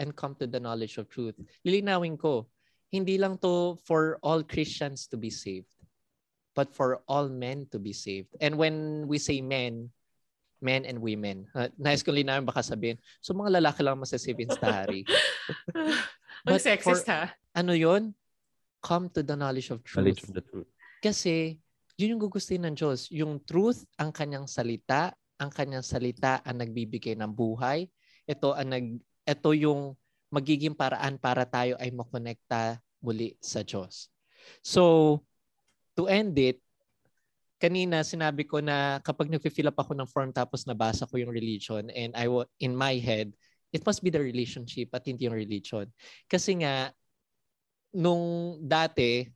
[0.00, 1.36] and come to the knowledge of truth.
[1.64, 2.48] Lilinawin ko,
[2.90, 5.70] hindi lang to for all Christians to be saved,
[6.58, 8.34] but for all men to be saved.
[8.42, 9.94] And when we say men,
[10.60, 14.50] men and women, uh, nais kong linawin baka sabihin, so mga lalaki lang masasave in
[14.50, 15.06] Stahari.
[16.50, 17.30] Ang sexist for- ha.
[17.54, 18.12] ano yon?
[18.82, 20.02] Come to the knowledge of truth.
[20.02, 20.68] Knowledge of the truth.
[21.00, 21.60] Kasi
[22.00, 23.12] yun yung gugustuhin ng Diyos.
[23.12, 27.88] Yung truth, ang kanyang salita, ang kanyang salita ang nagbibigay ng buhay.
[28.24, 28.86] Ito ang nag
[29.28, 29.96] ito yung
[30.30, 34.08] magiging paraan para tayo ay makonekta muli sa Diyos.
[34.62, 35.18] So,
[35.98, 36.62] to end it,
[37.60, 41.92] kanina sinabi ko na kapag nag-fill up ako ng form tapos nabasa ko yung religion
[41.92, 42.24] and I
[42.62, 43.36] in my head,
[43.68, 45.86] it must be the relationship at hindi yung religion.
[46.24, 46.88] Kasi nga,
[47.92, 49.28] nung dati,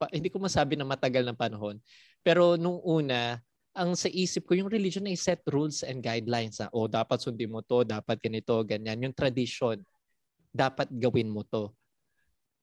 [0.00, 1.78] pa, hindi ko masabi na matagal na panahon,
[2.24, 3.38] pero nung una,
[3.78, 6.58] ang sa isip ko, yung religion ay set rules and guidelines.
[6.58, 8.98] Na, oh, dapat sundin mo to, dapat ganito, ganyan.
[9.06, 9.78] Yung tradition,
[10.58, 11.70] dapat gawin mo to.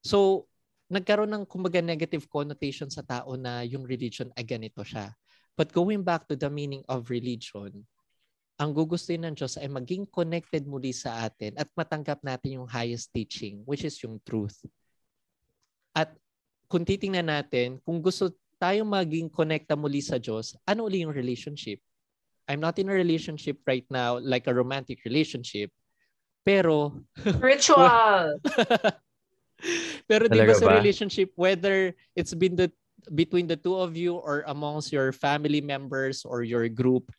[0.04, 0.52] So,
[0.92, 5.16] nagkaroon ng kumbaga negative connotation sa tao na yung religion ay ganito siya.
[5.56, 7.88] But going back to the meaning of religion,
[8.56, 13.12] ang gugustuhin ng Diyos ay maging connected muli sa atin at matanggap natin yung highest
[13.12, 14.56] teaching, which is yung truth.
[15.96, 16.12] At
[16.68, 21.80] kung titingnan natin, kung gusto tayong maging connecta muli sa Diyos, ano uli yung relationship?
[22.48, 25.72] I'm not in a relationship right now like a romantic relationship.
[26.46, 26.94] Pero
[27.42, 28.38] Ritual.
[30.10, 30.78] pero di ba sa ba?
[30.78, 32.70] relationship whether it's been the
[33.14, 37.10] between the two of you or amongst your family members or your group,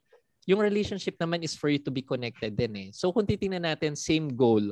[0.46, 2.88] yung relationship naman is for you to be connected din eh.
[2.94, 4.70] So kung titingnan natin same goal,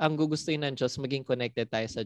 [0.00, 2.04] ang gugustuhin ng Diyos maging connected tayo sa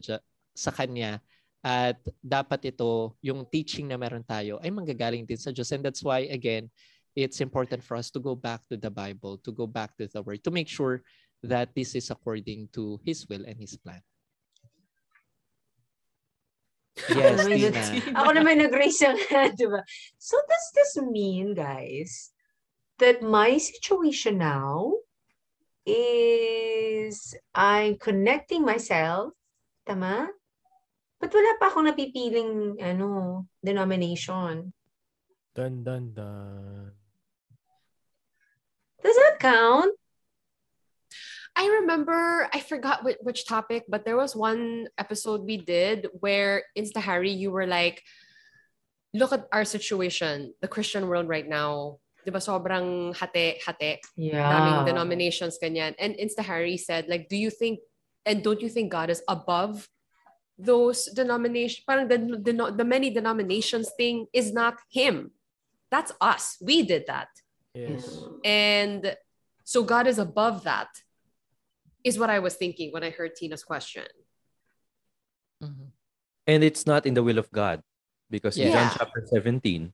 [0.55, 1.19] sa kanya
[1.59, 6.03] at dapat ito yung teaching na meron tayo ay manggagaling din sa Diyos and that's
[6.03, 6.71] why again
[7.15, 10.21] it's important for us to go back to the Bible, to go back to the
[10.21, 11.01] word to make sure
[11.47, 14.01] that this is according to his will and his plan.
[17.11, 17.75] Yes, my God.
[17.75, 18.15] Tina.
[18.23, 19.83] Ako naman nag-raise ang hand, di ba?
[20.15, 22.31] So does this mean, guys,
[23.03, 24.95] that my situation now
[25.83, 29.35] is I'm connecting myself,
[29.83, 30.31] tama?
[31.19, 34.71] But wala pa akong napipiling ano, denomination.
[35.55, 36.91] Dun, dun, dun.
[39.03, 39.93] Does that count?
[41.55, 46.63] I remember, I forgot which, which topic, but there was one episode we did where
[46.77, 48.03] Insta Harry, you were like,
[49.13, 51.99] look at our situation, the Christian world right now.
[52.25, 54.51] Di ba sobrang hate-hate, Yeah.
[54.51, 55.95] daming denominations, ganyan.
[55.99, 57.79] And Insta Harry said, like, do you think,
[58.25, 59.87] and don't you think God is above
[60.57, 61.85] those denominations?
[61.87, 65.31] Parang the, the, the many denominations thing is not him.
[65.91, 66.57] That's us.
[66.59, 67.29] We did that.
[67.75, 68.19] Yes.
[68.43, 69.15] And
[69.63, 70.89] so God is above that,
[72.05, 74.05] is what I was thinking when I heard Tina's question.
[75.57, 75.89] Mhm.
[76.45, 77.81] And it's not in the will of God.
[78.29, 78.97] Because in John Yeah.
[78.97, 79.93] chapter 17,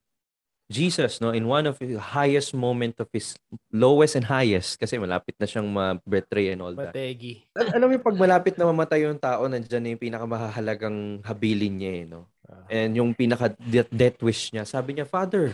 [0.72, 3.36] Jesus, no, in one of the highest moment of his
[3.68, 6.96] lowest and highest, kasi malapit na siyang ma-betray and all that.
[6.96, 7.44] Bategi.
[7.52, 11.76] Al- alam mo yung pag malapit na mamatay yung tao, nandiyan na yung pinakamahalagang habilin
[11.76, 12.24] niya eh, no?
[12.48, 12.64] Ah.
[12.72, 15.52] And yung pinaka death, death wish niya, sabi niya, Father,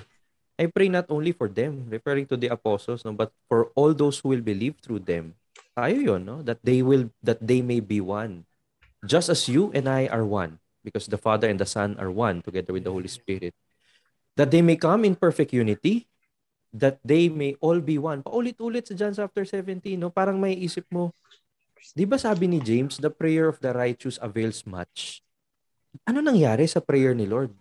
[0.54, 4.22] I pray not only for them, referring to the apostles, no, but for all those
[4.22, 5.34] who will believe through them.
[5.78, 6.42] Tayo yon no?
[6.42, 8.42] That they will, that they may be one.
[9.06, 10.58] Just as you and I are one.
[10.82, 13.54] Because the Father and the Son are one together with the Holy Spirit.
[14.34, 16.10] That they may come in perfect unity.
[16.74, 18.26] That they may all be one.
[18.26, 20.10] Paulit-ulit sa John chapter 17, no?
[20.10, 21.14] Parang may isip mo,
[21.94, 25.22] di ba sabi ni James, the prayer of the righteous avails much?
[26.04, 27.54] Ano nangyari sa prayer ni Lord?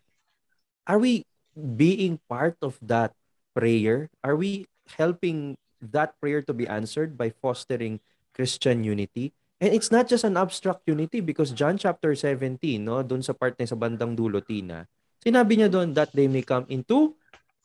[0.84, 1.24] Are we
[1.56, 3.16] being part of that
[3.56, 4.12] prayer?
[4.26, 4.68] Are we
[5.00, 8.00] helping that prayer to be answered by fostering
[8.34, 9.34] Christian unity?
[9.58, 13.58] And it's not just an abstract unity because John chapter 17, no, doon sa part
[13.58, 14.86] na sa bandang dulo, Tina,
[15.26, 17.18] sinabi niya doon that they may come into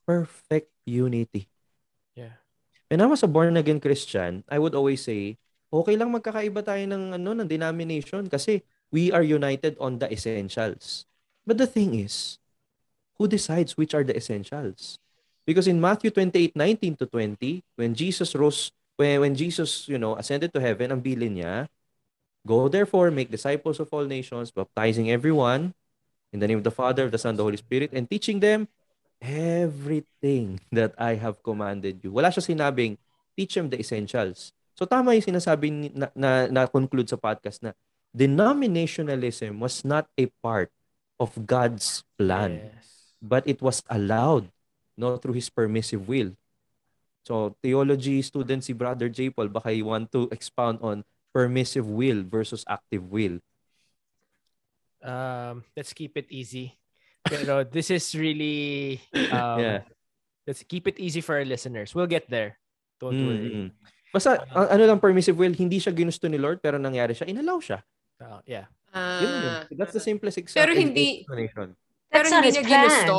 [0.08, 1.52] perfect unity.
[2.16, 2.40] Yeah.
[2.88, 5.36] When I was a born again Christian, I would always say,
[5.72, 11.08] okay lang magkakaiba tayo ng ano ng denomination kasi we are united on the essentials.
[11.44, 12.38] But the thing is,
[13.16, 15.01] who decides which are the essentials?
[15.46, 20.14] Because in Matthew 28, 19 to 20, when Jesus rose, when, when Jesus, you know,
[20.16, 21.66] ascended to heaven, ang bilin niya,
[22.42, 25.74] Go therefore, make disciples of all nations, baptizing everyone
[26.34, 28.66] in the name of the Father, of the Son, the Holy Spirit, and teaching them
[29.22, 32.10] everything that I have commanded you.
[32.10, 32.98] Wala siya sinabing,
[33.38, 34.50] teach them the essentials.
[34.74, 37.78] So tama yung sinasabi na, na, na conclude sa podcast na
[38.10, 40.74] denominationalism was not a part
[41.22, 43.14] of God's plan Yes.
[43.22, 44.50] but it was allowed
[44.96, 46.32] no through his permissive will.
[47.22, 49.30] So theology student si Brother J.
[49.30, 53.38] Paul baka you want to expound on permissive will versus active will.
[55.02, 56.78] Um, let's keep it easy.
[57.26, 58.98] Pero this is really
[59.30, 59.80] um, Yeah.
[60.46, 61.94] let's keep it easy for our listeners.
[61.94, 62.58] We'll get there.
[62.98, 63.50] Don't worry.
[63.50, 63.68] Mm-mm.
[64.12, 67.58] Basta ang- ano lang permissive will, hindi siya ginusto ni Lord pero nangyari siya, inallow
[67.58, 67.80] siya.
[68.22, 68.66] Uh, yeah.
[68.92, 69.52] Yun yun.
[69.56, 70.68] Ah, That's the simplest example.
[70.68, 71.68] Pero hindi- explanation.
[72.12, 72.70] pero hindi niya plan.
[72.86, 73.16] ginusto.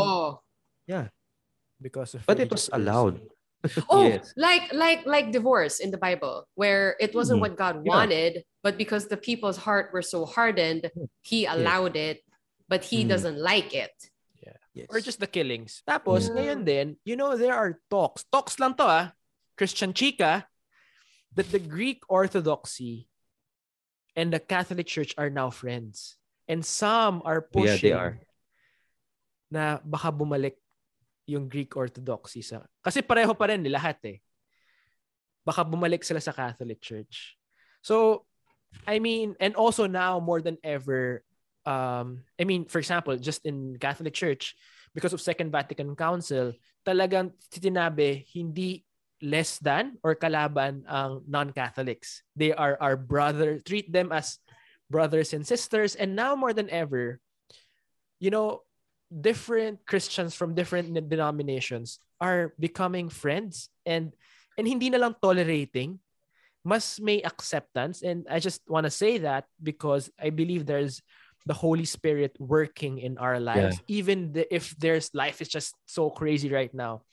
[1.83, 3.19] Because of But it was allowed.
[3.91, 4.31] Oh, Yes.
[4.35, 7.43] like like like divorce in the Bible, where it wasn't Mhm.
[7.47, 7.95] what God Yeah.
[7.95, 10.91] wanted, but because the people's heart were so hardened,
[11.23, 12.23] He allowed it,
[12.67, 13.09] but He Mhm.
[13.11, 13.91] doesn't like it.
[14.73, 14.89] Yes.
[14.89, 15.85] Or just the killings.
[15.85, 16.33] Tapos, Yeah.
[16.33, 18.25] ngayon din, you know, there are talks.
[18.33, 19.05] Talks lang to ah.
[19.53, 20.49] Christian Chica,
[21.37, 23.05] that the Greek Orthodoxy
[24.17, 26.17] and the Catholic Church are now friends.
[26.49, 28.13] And some are Oh, Yeah, pushing they are.
[29.53, 30.57] na baka bumalik
[31.25, 32.63] yung Greek Orthodoxy sa...
[32.83, 34.17] Kasi pareho pa rin nila lahat eh.
[35.43, 37.35] Baka bumalik sila sa Catholic Church.
[37.83, 38.25] So,
[38.87, 41.23] I mean, and also now more than ever,
[41.65, 44.55] um, I mean, for example, just in Catholic Church,
[44.93, 46.53] because of Second Vatican Council,
[46.85, 48.85] talagang titinabi hindi
[49.23, 52.23] less than or kalaban ang non-Catholics.
[52.35, 54.39] They are our brother, treat them as
[54.91, 55.95] brothers and sisters.
[55.95, 57.19] And now more than ever,
[58.19, 58.67] you know,
[59.21, 64.13] different Christians from different denominations are becoming friends and
[64.57, 65.99] and hindi na lang tolerating
[66.63, 68.01] mas may acceptance.
[68.01, 71.03] And I just want to say that because I believe there's
[71.45, 73.75] the Holy Spirit working in our lives.
[73.87, 77.03] Even the, if there's life is just so crazy right now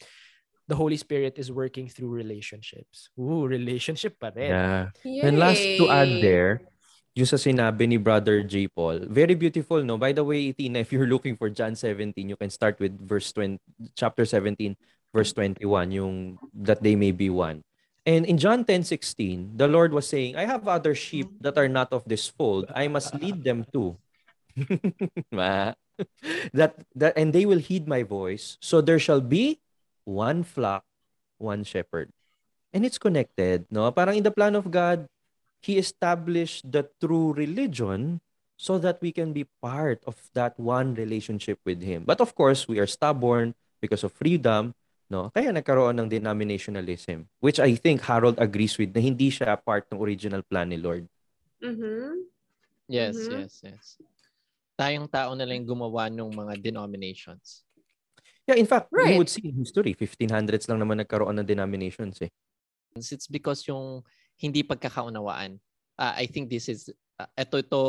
[0.70, 3.10] the Holy Spirit is working through relationships.
[3.18, 4.54] Ooh relationship pa rin.
[4.54, 5.26] Yeah.
[5.26, 6.62] And last to add there,
[7.14, 8.70] yung sa sinabi ni Brother J.
[8.70, 9.98] Paul, very beautiful, no?
[9.98, 13.32] By the way, Tina, if you're looking for John 17, you can start with verse
[13.34, 13.58] 20,
[13.98, 14.76] chapter 17,
[15.10, 17.66] verse 21, yung that they may be one.
[18.06, 21.92] And in John 10:16, the Lord was saying, I have other sheep that are not
[21.92, 22.70] of this fold.
[22.72, 23.98] I must lead them too.
[26.56, 28.56] That that and they will heed my voice.
[28.64, 29.60] So there shall be
[30.08, 30.88] one flock,
[31.36, 32.08] one shepherd.
[32.72, 33.84] And it's connected, no?
[33.92, 35.04] Parang in the plan of God,
[35.60, 38.24] He established the true religion
[38.56, 42.04] so that we can be part of that one relationship with Him.
[42.04, 44.72] But of course, we are stubborn because of freedom,
[45.08, 45.28] no?
[45.32, 50.00] Kaya nagkaroon ng denominationalism, which I think Harold agrees with na hindi siya part ng
[50.00, 51.04] original plan ni Lord.
[51.60, 52.24] Mhm.
[52.88, 53.32] Yes, Mhm.
[53.44, 53.84] yes, yes.
[54.80, 57.64] Tayong tao na lang gumawa ng mga denominations.
[58.48, 59.12] Yeah, in fact, Right.
[59.12, 62.32] you would see in history, 1500s lang naman nagkaroon ng denominations eh.
[62.96, 64.02] It's because yung
[64.40, 65.60] hindi pagkakaunawaan.
[66.00, 66.88] Ah, I think this is
[67.20, 67.82] ah, ito ito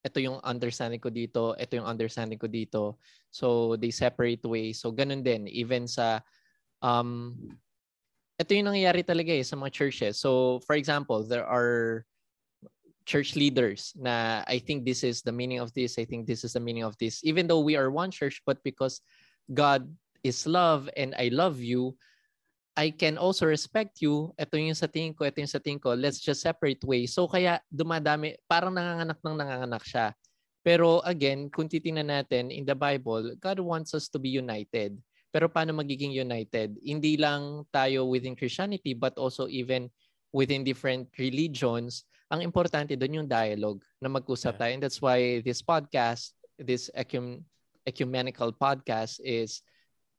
[0.00, 2.96] ito yung understanding ko dito, ito yung understanding ko dito.
[3.28, 4.80] So they separate ways.
[4.80, 6.24] So ganun din even sa
[6.80, 7.36] um
[8.40, 10.16] ito yung nangyayari talaga eh sa mga churches.
[10.16, 12.08] So for example, there are
[13.04, 16.56] church leaders na I think this is the meaning of this, I think this is
[16.56, 17.20] the meaning of this.
[17.20, 19.04] Even though we are one church but because
[19.52, 19.84] God
[20.24, 22.00] is love and I love you,
[22.78, 24.30] I can also respect you.
[24.38, 25.92] Ito yung sa tingin ko, ito yung sa tingin ko.
[25.92, 27.12] Let's just separate ways.
[27.12, 30.06] So kaya dumadami, parang nanganganak ng nanganganak siya.
[30.60, 34.96] Pero again, kung titingnan natin in the Bible, God wants us to be united.
[35.30, 36.76] Pero paano magiging united?
[36.82, 39.88] Hindi lang tayo within Christianity but also even
[40.30, 44.60] within different religions, ang importante doon yung dialogue na mag-usap Yeah.
[44.62, 44.72] tayo.
[44.78, 47.42] And that's why this podcast, this ecum-
[47.82, 49.62] ecumenical podcast is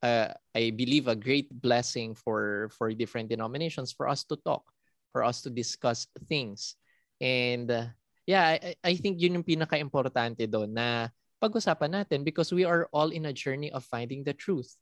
[0.02, 4.66] uh, I believe a great blessing for for different denominations for us to talk,
[5.14, 6.76] for us to discuss things.
[7.22, 7.94] And uh,
[8.26, 11.10] yeah, I, I think yun yung pinaka-importante doon na
[11.42, 14.74] pag-usapan natin because we are all in a journey of finding the truth.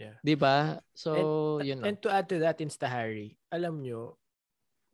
[0.00, 0.16] Yeah.
[0.24, 0.80] 'Di ba?
[0.96, 1.12] So,
[1.60, 2.02] and, yun and lang.
[2.04, 4.16] to add to that, Insta-Harry, alam nyo,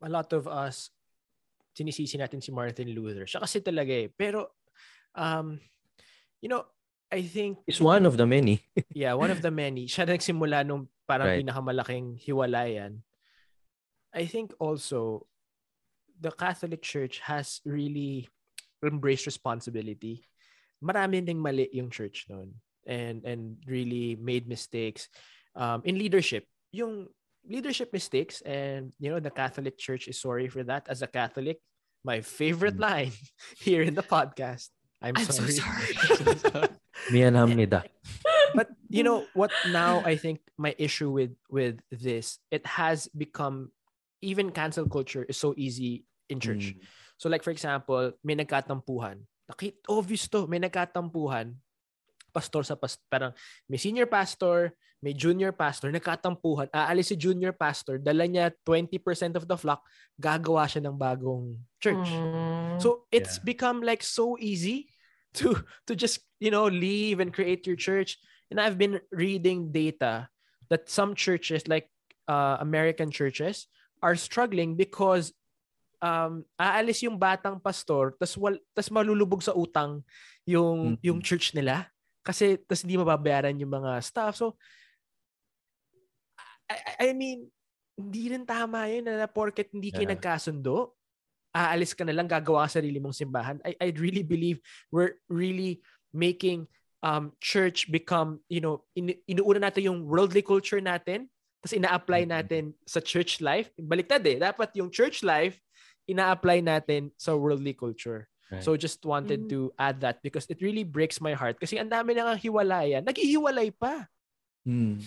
[0.03, 0.91] a lot of us,
[1.71, 3.23] sinisisi natin si Martin Luther.
[3.23, 4.11] Siya kasi talaga eh.
[4.11, 4.59] Pero,
[5.15, 5.55] um,
[6.43, 6.67] you know,
[7.11, 8.61] I think, It's one of the many.
[8.93, 9.87] yeah, one of the many.
[9.89, 11.41] Siya nagsimula nung parang Right.
[11.41, 13.01] pinakamalaking hiwalayan.
[14.13, 15.25] I think also,
[16.19, 18.29] the Catholic Church has really
[18.85, 20.25] embraced responsibility.
[20.83, 22.55] Marami ding mali yung church noon
[22.87, 25.09] and and really made mistakes
[25.57, 26.45] um, in leadership.
[26.71, 27.09] Yung
[27.43, 30.87] leadership mistakes and you know the Catholic Church is sorry for that.
[30.87, 31.59] As a Catholic,
[32.05, 32.85] my favorite Mm.
[32.85, 33.13] line
[33.65, 34.69] here in the podcast.
[35.01, 36.69] I'm, I'm so sorry.
[37.09, 37.25] sorry.
[37.25, 37.83] Miyanhamnida.
[38.57, 43.69] but you know what now i think my issue with with this it has become
[44.25, 46.81] even cancel culture is so easy in church Mm.
[47.17, 51.57] so like for example may nagkatampuhan nakit obvious to may nagkatampuhan
[52.33, 53.33] pastor sa past parang
[53.69, 59.45] may senior pastor may junior pastor nagkatampuhan aalis si junior pastor dala niya 20% of
[59.45, 59.81] the flock
[60.17, 62.77] gagawa siya ng bagong church Mm.
[62.81, 64.89] so it's become like so easy
[65.37, 68.17] to to just you know leave and create your church.
[68.49, 70.29] And I've been reading data
[70.73, 71.89] that some churches, like
[72.25, 73.69] uh, American churches,
[74.01, 75.33] are struggling because
[75.99, 79.99] um aalis yung batang pastor tas wal tas malulubog sa utang
[80.47, 81.03] yung Mhm.
[81.03, 81.91] yung church nila
[82.23, 84.55] kasi tas hindi mababayaran yung mga staff so
[86.71, 87.51] I, I- I mean
[87.99, 90.15] hindi rin tama yun na porket hindi kayo Yeah.
[90.15, 90.95] nagkasundo
[91.55, 94.61] aalis ka na lang gagawa ka sarili mong simbahan I I really believe
[94.93, 95.81] we're really
[96.13, 96.69] making
[97.01, 102.31] um church become you know in, inuuna natin yung worldly culture natin tapos ina-apply Mhm.
[102.31, 105.57] natin sa church life baliktad eh dapat yung church life
[106.07, 108.65] ina-apply natin sa worldly culture Right.
[108.65, 109.49] so just wanted Mm.
[109.53, 113.69] to add that because it really breaks my heart kasi ang dami nang hiwalayan naghihiwalay
[113.73, 114.09] pa
[114.67, 114.99] Mm.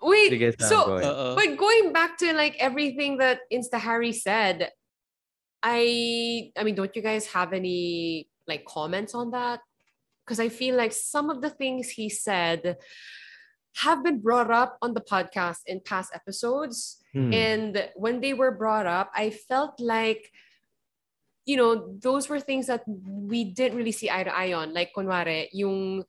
[0.00, 0.96] Wait, Sige, so.
[1.36, 4.72] But going back to like everything that Insta Harry said,
[5.62, 9.60] I I mean, don't you guys have any like comments on that?
[10.24, 12.76] Because I feel like some of the things he said
[13.76, 17.02] have been brought up on the podcast in past episodes.
[17.14, 17.34] Mm.
[17.34, 20.30] And when they were brought up, I felt like,
[21.46, 24.74] you know, those were things that we didn't really see eye to eye on.
[24.74, 26.04] Like, kunware, yung,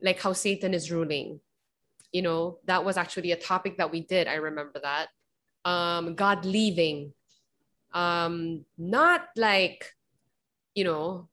[0.00, 1.40] like how Satan is ruling.
[2.12, 4.28] You know, that was actually a topic that we did.
[4.28, 5.08] I remember that.
[5.64, 7.12] Um, God leaving.
[7.96, 9.96] Um, not like,
[10.74, 11.30] you know,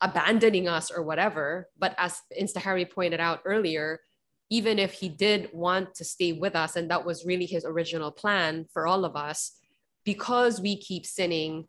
[0.00, 4.00] abandoning us or whatever, but as Insta Harry pointed out earlier,
[4.48, 8.10] even if he did want to stay with us, and that was really his original
[8.10, 9.60] plan for all of us,
[10.02, 11.68] because we keep sinning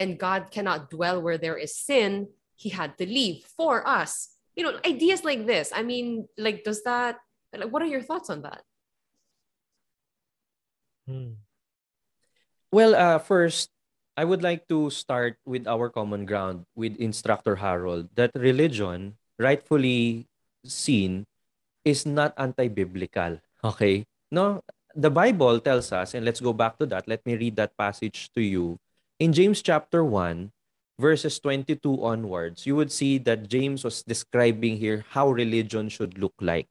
[0.00, 4.34] and God cannot dwell where there is sin, he had to leave for us.
[4.56, 5.70] You know, ideas like this.
[5.72, 7.18] I mean, like, does that,
[7.54, 8.62] like, what are your thoughts on that?
[11.06, 11.38] Hmm.
[12.72, 13.70] Well, uh, first,
[14.16, 20.24] I would like to start with our common ground with Instructor Harold that religion, rightfully
[20.64, 21.28] seen,
[21.84, 23.40] is not anti-biblical.
[23.62, 24.08] Okay?
[24.32, 24.64] No,
[24.96, 27.06] the Bible tells us, and let's go back to that.
[27.06, 28.80] Let me read that passage to you.
[29.20, 30.50] In James chapter 1,
[30.98, 36.34] verses 22 onwards, you would see that James was describing here how religion should look
[36.40, 36.68] like.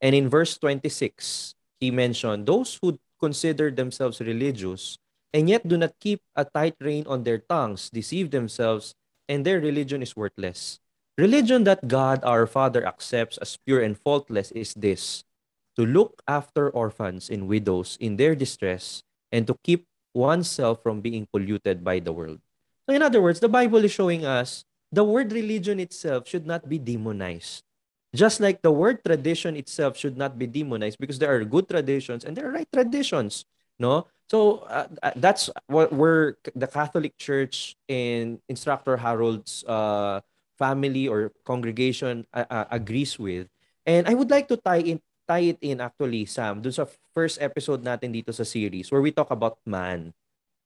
[0.00, 4.98] And in verse 26, he mentioned those who consider themselves religious
[5.34, 8.94] and yet do not keep a tight rein on their tongues, deceive themselves,
[9.28, 10.78] and their religion is worthless.
[11.18, 15.26] Religion that God our Father accepts as pure and faultless is this
[15.74, 19.02] to look after orphans and widows in their distress
[19.34, 22.38] and to keep oneself from being polluted by the world.
[22.86, 26.68] So, in other words, the Bible is showing us the word religion itself should not
[26.68, 27.66] be demonized.
[28.14, 32.22] Just like the word tradition itself should not be demonized because there are good traditions
[32.22, 33.44] and there are right traditions.
[33.78, 34.06] No?
[34.28, 40.20] So uh, uh, that's what where the Catholic Church and Instructor Harold's uh,
[40.56, 43.48] family or congregation uh, uh, agrees with.
[43.84, 44.98] And I would like to tie in
[45.28, 49.12] tie it in actually Sam dun sa first episode natin dito sa series where we
[49.12, 50.12] talk about man.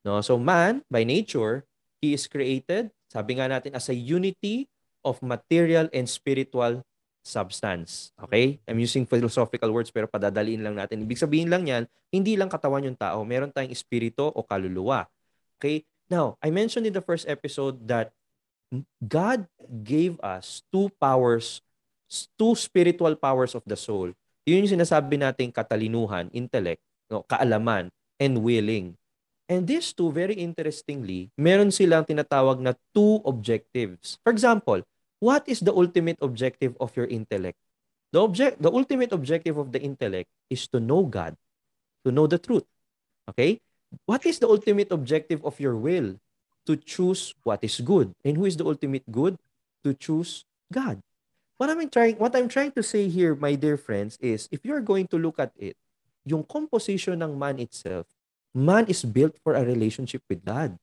[0.06, 0.22] No?
[0.22, 1.66] So man by nature,
[1.98, 4.70] he is created, sabi nga natin as a unity
[5.02, 6.86] of material and spiritual
[7.22, 8.14] substance.
[8.18, 8.58] Okay?
[8.64, 11.04] I'm using philosophical words pero padadaliin lang natin.
[11.04, 15.06] Ibig sabihin lang yan, hindi lang katawan yung tao, meron tayong espiritu o kaluluwa.
[15.60, 15.84] Okay?
[16.08, 18.16] Now, I mentioned in the first episode that
[19.00, 19.48] God
[19.84, 21.60] gave us two powers,
[22.36, 24.12] two spiritual powers of the soul.
[24.48, 26.80] Yun yung sinasabi nating katalinuhan, intellect,
[27.12, 28.96] no, kaalaman, and willing.
[29.48, 34.20] And these two, very interestingly, meron silang tinatawag na two objectives.
[34.20, 34.84] For example,
[35.20, 37.58] what is the ultimate objective of your intellect?
[38.12, 41.36] The object, the ultimate objective of the intellect is to know God,
[42.04, 42.64] to know the truth.
[43.28, 43.60] Okay?
[44.06, 46.16] What is the ultimate objective of your will?
[46.66, 48.14] To choose what is good.
[48.24, 49.38] And who is the ultimate good?
[49.84, 51.00] To choose God.
[51.56, 54.84] What I'm trying what I'm trying to say here, my dear friends, is if you're
[54.84, 55.74] going to look at it,
[56.22, 58.06] yung composition ng man itself,
[58.54, 60.78] man is built for a relationship with God.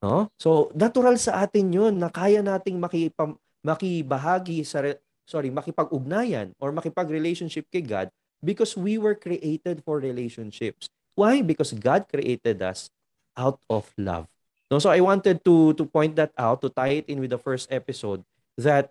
[0.00, 0.32] No?
[0.40, 6.72] So, natural sa atin 'yun na kaya nating makipam, makibahagi sa re- sorry, makipag-ugnayan or
[6.74, 8.10] makipag-relationship kay God
[8.42, 10.88] because we were created for relationships.
[11.14, 11.44] Why?
[11.44, 12.88] Because God created us
[13.36, 14.26] out of love.
[14.72, 17.42] No, so I wanted to to point that out to tie it in with the
[17.42, 18.22] first episode
[18.56, 18.90] that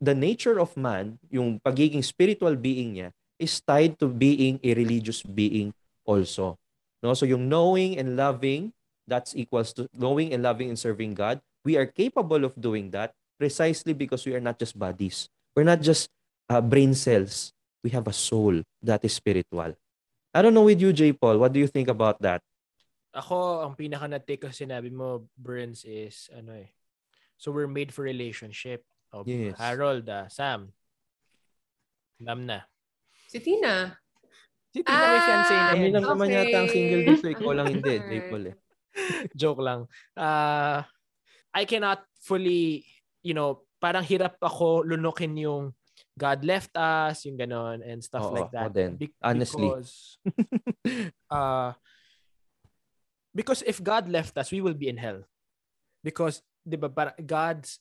[0.00, 3.08] the nature of man, yung pagiging spiritual being niya
[3.38, 5.70] is tied to being a religious being
[6.02, 6.58] also.
[7.04, 8.74] No, so yung knowing and loving
[9.08, 11.40] that's equals to knowing and loving and serving God.
[11.64, 15.32] We are capable of doing that precisely because we are not just bodies.
[15.56, 16.12] We're not just
[16.52, 17.56] uh, brain cells.
[17.82, 19.74] We have a soul that is spiritual.
[20.34, 21.16] I don't know with you, J.
[21.16, 21.38] Paul.
[21.40, 22.44] What do you think about that?
[23.16, 26.68] Ako, ang pinaka na-take ko sinabi mo, Burns, is ano eh.
[27.40, 28.84] So we're made for relationship.
[29.14, 29.56] Oh, Yes.
[29.56, 30.68] Harold, ah, Sam.
[32.20, 32.68] Alam na.
[33.30, 33.96] Si Tina.
[34.74, 36.36] Si Tina may fiancé na Kami lang naman Okay.
[36.36, 37.26] yata ang single dito.
[37.30, 38.12] Ikaw lang hindi, J.
[38.28, 38.44] Paul.
[38.52, 38.56] Eh.
[39.36, 39.86] Joke lang.
[40.16, 40.82] Uh,
[41.54, 42.84] I cannot fully,
[43.22, 45.72] you know, parang hirap ako lunukin yung
[46.18, 48.74] God left us, yung ganon, and stuff Oo, like that.
[48.98, 49.70] Be- Honestly.
[49.70, 50.18] Because,
[51.30, 51.72] uh,
[53.38, 55.22] because if God left us, we will be in hell.
[56.02, 56.90] Because, di ba,
[57.22, 57.78] God's,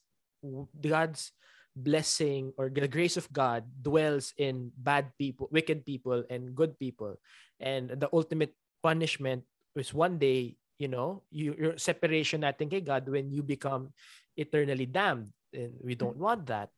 [0.73, 1.33] God's
[1.77, 7.17] blessing or the grace of God dwells in bad people, wicked people, and good people.
[7.61, 9.45] And the ultimate punishment
[9.77, 13.93] is one day, you know, you, your separation natin kay God when you become
[14.37, 15.33] eternally damned.
[15.53, 16.69] And we don't want that.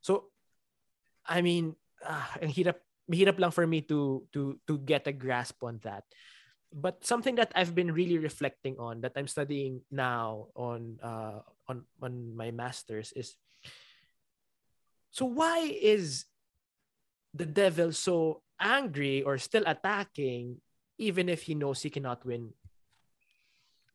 [0.00, 0.28] So,
[1.24, 5.64] I mean, ah, ang hirap, mahirap lang for me to to to get a grasp
[5.64, 6.04] on that.
[6.74, 11.40] But something that I've been really reflecting on that I'm studying now on uh
[11.70, 13.38] on on my masters is
[15.14, 16.26] so why is
[17.32, 20.60] the devil so angry or still attacking
[20.98, 22.52] even if he knows he cannot win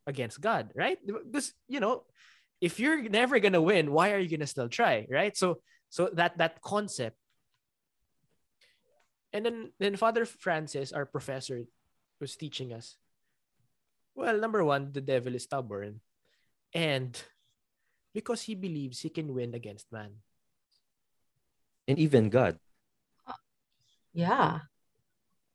[0.07, 0.97] against God, right?
[1.05, 2.03] Because you know,
[2.59, 5.35] if you're never gonna win, why are you gonna still try, right?
[5.35, 7.17] So so that that concept
[9.33, 11.63] and then then Father Francis, our professor,
[12.19, 12.99] was teaching us.
[14.13, 16.03] Well, number one, the devil is stubborn,
[16.75, 17.15] and
[18.13, 20.19] because he believes he can win against man.
[21.87, 22.59] And even God.
[24.13, 24.67] Yeah.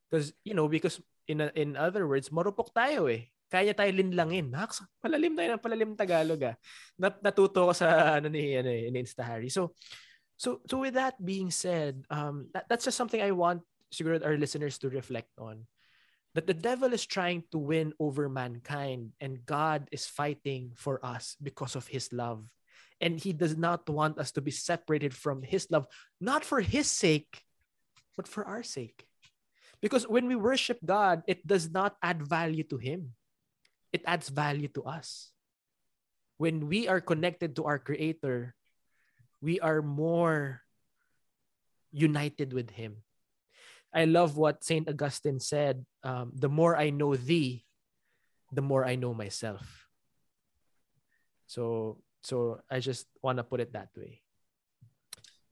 [0.08, 3.28] Because you know, because in a- in other words, marupok tayo eh.
[3.46, 4.50] Kaya tayo linlangin.
[4.50, 6.56] Naks, palalim tayo palalim Tagalog ah.
[6.98, 9.48] Nat natuto ko sa ano ni ano eh, ni Insta Harry.
[9.48, 9.74] So
[10.34, 13.62] so so with that being said, um that, that's just something I want
[13.94, 15.66] siguro our listeners to reflect on.
[16.34, 21.32] That the devil is trying to win over mankind and God is fighting for us
[21.40, 22.44] because of his love.
[23.00, 25.88] And he does not want us to be separated from his love,
[26.20, 27.40] not for his sake,
[28.16, 29.06] but for our sake.
[29.80, 33.12] Because when we worship God, it does not add value to Him,
[33.92, 35.30] it adds value to us.
[36.36, 38.54] When we are connected to our Creator,
[39.40, 40.62] we are more
[41.92, 43.02] united with Him.
[43.94, 44.88] I love what St.
[44.88, 47.64] Augustine said um, the more I know thee,
[48.52, 49.88] the more I know myself.
[51.46, 54.20] So, so I just want to put it that way.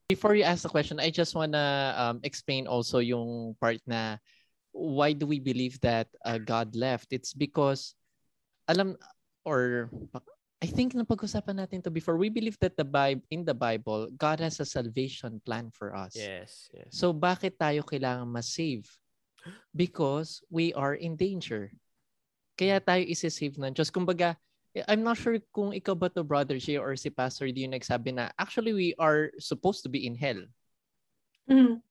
[0.09, 4.18] Before you ask the question, I just wanna um, explain also yung part na
[4.72, 7.14] why do we believe that uh, God left?
[7.14, 7.95] It's because
[8.69, 8.97] alam
[9.45, 9.91] or
[10.65, 12.17] I think napag-usapan natin to before.
[12.17, 16.17] We believe that the Bible in the Bible, God has a salvation plan for us.
[16.17, 16.89] Yes, yes.
[16.89, 18.89] So bakit tayo kailangan ma-save?
[19.77, 21.69] Because we are in danger.
[22.57, 23.93] Kaya tayo isi-save ng Diyos.
[23.93, 24.41] Kumbaga,
[24.89, 28.17] I'm not sure kung ikaw ba to Brother Jay or si Pastor D yung nagsabi
[28.17, 30.43] na actually we are supposed to be in hell.
[31.45, 31.85] Mm.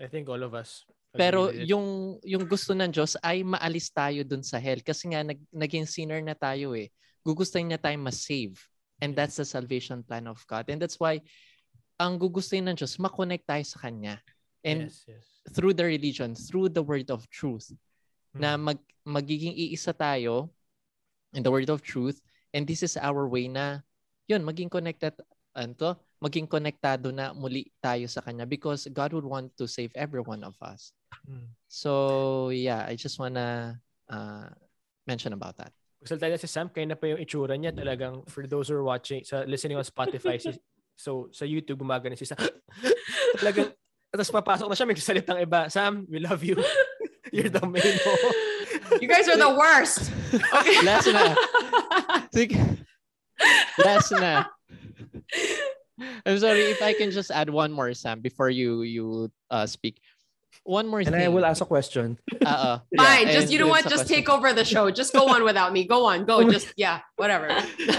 [0.00, 0.88] I think all of us.
[1.12, 5.40] Pero yung yung gusto ng Diyos ay maalis tayo dun sa hell kasi nga nag,
[5.50, 6.92] naging sinner na tayo eh.
[7.24, 8.56] Gugustuhin niya tayo ma-save.
[8.98, 10.68] And that's the salvation plan of God.
[10.68, 11.22] And that's why
[11.98, 14.22] ang gugustuhin ng Diyos, makonect tayo sa Kanya.
[14.66, 15.24] And yes, yes.
[15.54, 17.70] through the religion, through the word of truth,
[18.34, 18.62] na Mm.
[18.74, 20.50] mag, magiging iisa tayo
[21.32, 22.20] in the word of truth.
[22.54, 23.82] And this is our way na,
[24.26, 25.14] yun, maging connected,
[25.54, 30.18] ano maging konektado na muli tayo sa Kanya because God would want to save every
[30.18, 30.90] one of us.
[31.22, 31.54] Mm.
[31.70, 33.78] So, yeah, I just wanna
[34.10, 34.50] uh,
[35.06, 35.70] mention about that.
[36.02, 38.86] Gusto talaga si Sam, kaya na pa yung itsura niya talagang for those who are
[38.86, 40.54] watching, sa listening on Spotify, si,
[40.98, 42.38] so sa YouTube gumagana si Sam.
[43.38, 43.70] talagang,
[44.10, 45.70] tapos papasok na siya, may salitang iba.
[45.70, 46.58] Sam, we love you.
[47.34, 48.12] You're the main mo.
[49.04, 50.08] You guys are the worst.
[50.32, 50.80] Okay.
[50.80, 51.36] Last na.
[53.84, 54.48] Last na.
[56.26, 60.00] I'm sorry if I can just add one more, Sam, before you you uh, speak.
[60.64, 61.24] One more And thing.
[61.24, 62.18] I will ask a question.
[62.44, 62.78] Uh, uh.
[62.96, 63.84] Fine, just you know what?
[63.84, 64.24] it's Just question.
[64.24, 64.90] take over the show.
[64.90, 65.84] Just go on without me.
[65.84, 66.44] Go on, go.
[66.50, 67.48] Just yeah, whatever.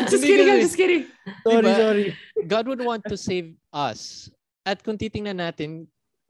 [0.10, 0.50] just kidding.
[0.50, 1.06] I'm just kidding.
[1.46, 1.78] Sorry, Diba?
[1.78, 2.06] sorry.
[2.48, 4.30] God would want to save us.
[4.66, 5.88] At kung titingnan natin,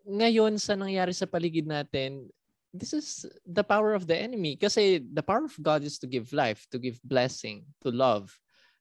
[0.08, 2.32] ngayon sa nangyari sa paligid natin,
[2.74, 4.56] this is the power of the enemy.
[4.56, 8.32] Kasi the power of God is to give life, to give blessing, to love.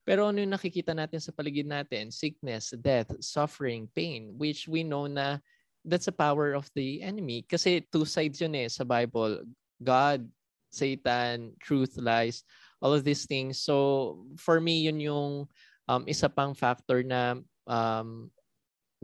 [0.09, 2.09] Pero ano yung nakikita natin sa paligid natin?
[2.09, 5.36] Sickness, death, suffering, pain, which we know na
[5.84, 7.44] that's the power of the enemy.
[7.44, 9.44] Kasi two sides yun eh sa Bible.
[9.84, 10.24] God,
[10.72, 12.40] Satan, truth, lies,
[12.80, 13.61] all of these things.
[13.61, 15.44] So for me, yun yung
[15.84, 17.36] um, isa pang factor na
[17.68, 18.32] um,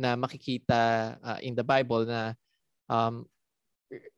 [0.00, 2.32] na makikita uh, in the Bible na
[2.88, 3.28] um,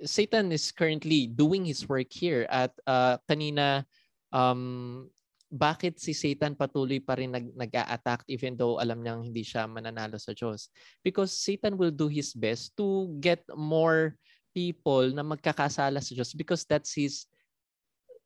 [0.07, 3.83] Satan is currently doing his work here at uh, kanina
[4.31, 5.11] um,
[5.57, 10.21] bakit si Satan patuloy pa rin nag, nag-a-attack even though alam niyang hindi siya mananalo
[10.21, 10.69] sa Diyos?
[11.01, 14.15] Because Satan will do his best to get more
[14.53, 17.25] people na magkakasala sa Diyos because that's his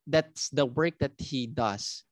[0.06, 2.02] that's the work that he does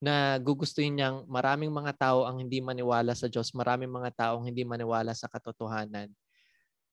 [0.00, 4.48] na gugustuhin niyang maraming mga tao ang hindi maniwala sa Diyos, maraming mga tao ang
[4.48, 6.08] hindi maniwala sa katotohanan.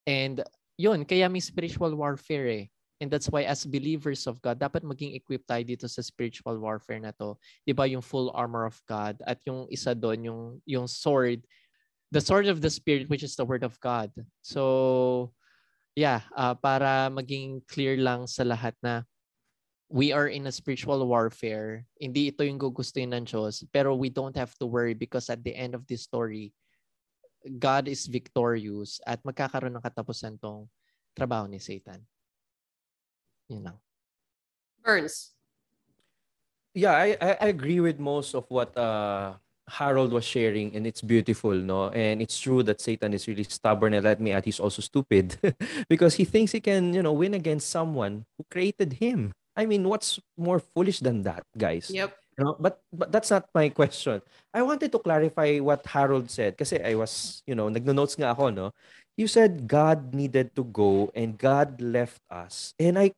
[0.03, 0.43] And
[0.75, 2.65] yun, kaya may spiritual warfare eh.
[2.97, 6.97] And that's why as believers of God, dapat maging equipped tayo dito sa spiritual warfare
[6.97, 7.37] na to.
[7.61, 11.45] 'Di ba yung full armor of God at yung isa doon yung yung sword,
[12.09, 14.09] the sword of the spirit which is the word of God.
[14.41, 15.33] So
[15.93, 19.05] yeah, uh, para maging clear lang sa lahat na
[19.89, 21.85] we are in a spiritual warfare.
[22.01, 25.55] Hindi ito yung gugustuhin ng Diyos, pero we don't have to worry because at the
[25.55, 26.51] end of this story,
[27.45, 30.67] God is victorious at magkakaroon ng katapusan tong
[31.15, 32.03] trabaho ni Satan.
[33.49, 33.77] Yun lang.
[34.83, 35.35] Burns.
[36.77, 39.33] Yeah, I, I agree with most of what uh
[39.67, 41.91] Harold was sharing, and it's beautiful, no?
[41.91, 45.35] And it's true that Satan is really stubborn, and let me add, he's also stupid
[45.91, 49.33] because he thinks he can, you know, win against someone who created him.
[49.57, 51.91] I mean, what's more foolish than that, guys?
[51.91, 52.15] Yep.
[52.37, 54.21] You know, but but that's not my question.
[54.53, 58.53] I wanted to clarify what Harold said kasi I was, you know, nagno-notes nga ako,
[58.53, 58.71] no?
[59.17, 62.77] You said God needed to go and God left us.
[62.77, 63.17] And I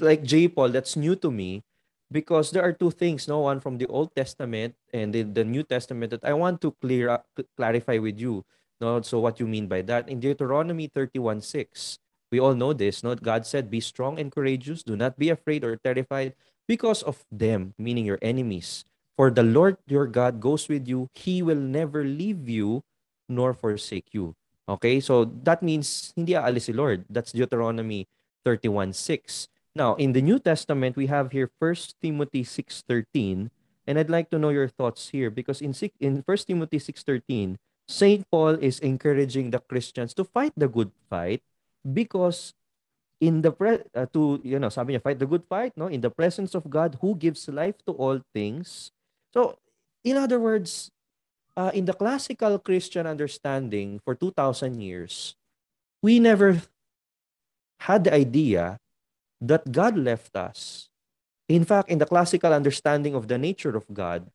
[0.00, 0.48] like J.
[0.48, 1.62] Paul, that's new to me
[2.10, 5.62] because there are two things, no, one from the Old Testament and the, the New
[5.62, 8.44] Testament that I want to clear up, clarify with you.
[8.80, 10.08] No, so what you mean by that?
[10.08, 11.98] In Deuteronomy 31 6,
[12.32, 13.14] we all know this, no?
[13.14, 16.34] God said, "Be strong and courageous, do not be afraid or terrified
[16.66, 18.84] because of them, meaning your enemies.
[19.16, 22.82] For the Lord your God goes with you; he will never leave you
[23.28, 24.34] nor forsake you."
[24.68, 25.00] Okay?
[25.00, 27.04] So that means hindi aalis si Lord.
[27.08, 28.08] That's Deuteronomy
[28.44, 29.48] 31:6.
[29.74, 33.50] Now, in the New Testament, we have here 1 Timothy 6:13,
[33.90, 37.58] and I'd like to know your thoughts here because in in 1 Timothy 6:13,
[37.90, 41.42] Saint Paul is encouraging the Christians to fight the good fight
[41.82, 42.54] because
[43.20, 45.90] in the pre- uh, to you know, sabi niya fight the good fight, no?
[45.90, 48.94] In the presence of God who gives life to all things.
[49.34, 49.58] So,
[50.06, 50.93] in other words,
[51.56, 55.36] uh, in the classical Christian understanding for 2000 years,
[56.02, 56.62] we never
[57.80, 58.78] had the idea
[59.40, 60.88] that God left us.
[61.48, 64.30] In fact, in the classical understanding of the nature of God,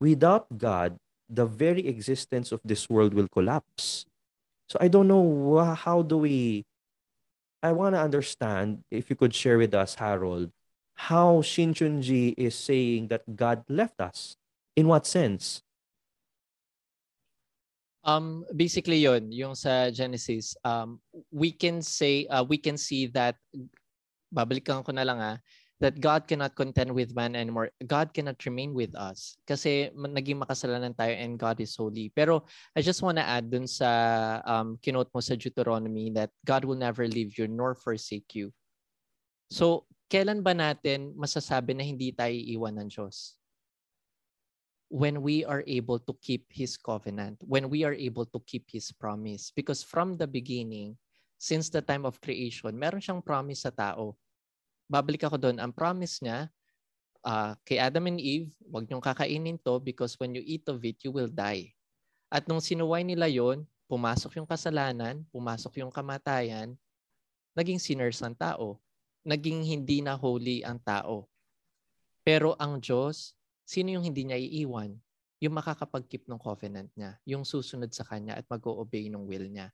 [0.00, 0.96] without God,
[1.28, 4.06] the very existence of this world will collapse.
[4.68, 6.64] So I don't know how do we
[7.62, 10.52] I want to understand if you could share with us Harold
[10.94, 14.36] how Shinchunji is saying that God left us.
[14.76, 15.62] In what sense?
[18.08, 20.96] Um, basically yon yung sa Genesis, um,
[21.28, 23.36] we can say, uh, we can see that,
[24.32, 25.36] babalikan ko na lang ah,
[25.78, 27.70] that God cannot contend with man anymore.
[27.86, 29.38] God cannot remain with us.
[29.46, 32.10] Kasi naging makasalanan tayo and God is holy.
[32.10, 32.42] Pero
[32.74, 33.88] I just want to add dun sa
[34.42, 38.50] um, kinote mo sa Deuteronomy that God will never leave you nor forsake you.
[39.54, 43.38] So, kailan ba natin masasabi na hindi tayo iiwan ng Diyos?
[44.88, 48.88] When we are able to keep his covenant, when we are able to keep his
[48.92, 49.52] promise.
[49.52, 50.96] Because from the beginning,
[51.36, 54.16] since the time of creation, meron siyang promise sa tao.
[54.88, 56.48] Babalik ako doon, ang promise niya,
[57.20, 60.96] ah, kay Adam and Eve, wag niyong kakainin to because when you eat of it,
[61.04, 61.76] you will die.
[62.32, 66.76] At nung sinuway nila yon, pumasok yung kasalanan, pumasok yung kamatayan,
[67.52, 68.80] naging sinners ang tao.
[69.24, 71.28] Naging hindi na holy ang tao.
[72.24, 73.37] Pero ang Diyos,
[73.68, 74.96] sino yung hindi niya iiwan?
[75.44, 79.68] Yung makakapag-keep ng covenant niya, yung susunod sa kanya at mag-o-obey ng will niya.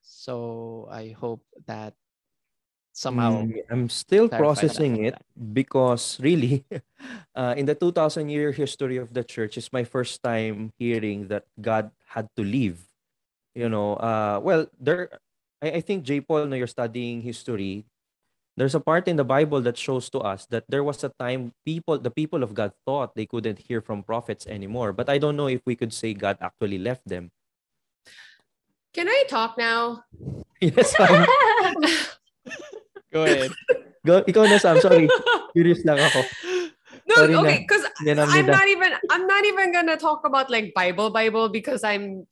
[0.00, 1.92] So, I hope that
[2.96, 6.64] somehow Mm, I'm still processing it because really,
[7.36, 11.44] uh, in the 2,000 year history of the church, it's my first time hearing that
[11.60, 12.88] God had to leave.
[13.54, 15.20] You know, uh, well, there,
[15.62, 16.20] I, I think J.
[16.20, 17.84] Paul, no, you're studying history.
[18.56, 21.52] There's a part in the Bible that shows to us that there was a time
[21.66, 24.92] people, the people of God thought they couldn't hear from prophets anymore.
[24.92, 27.32] But I don't know if we could say God actually left them.
[28.94, 30.04] Can I talk now?
[30.60, 31.26] yes, Sam.
[33.12, 33.50] Go ahead.
[34.06, 34.78] Go, ikaw na, Sam.
[34.78, 35.10] Sorry.
[35.50, 36.22] Curious lang ako.
[37.10, 37.42] No, Sorry na.
[37.42, 41.82] okay, because I'm not even I'm not even gonna talk about like Bible Bible because
[41.82, 42.26] I'm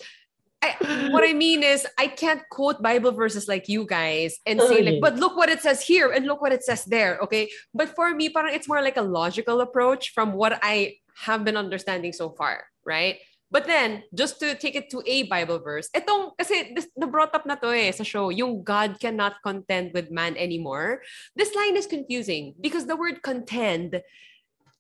[0.63, 4.83] I, what I mean is I can't quote Bible verses like you guys and say
[4.83, 7.19] like, but look what it says here and look what it says there.
[7.19, 7.51] Okay.
[7.75, 11.57] But for me, parang it's more like a logical approach from what I have been
[11.57, 13.19] understanding so far, right?
[13.53, 17.45] But then, just to take it to a Bible verse, itong, kasi this, na-brought up
[17.45, 21.03] na to eh sa show, yung God cannot contend with man anymore.
[21.37, 24.01] This line is confusing because the word contend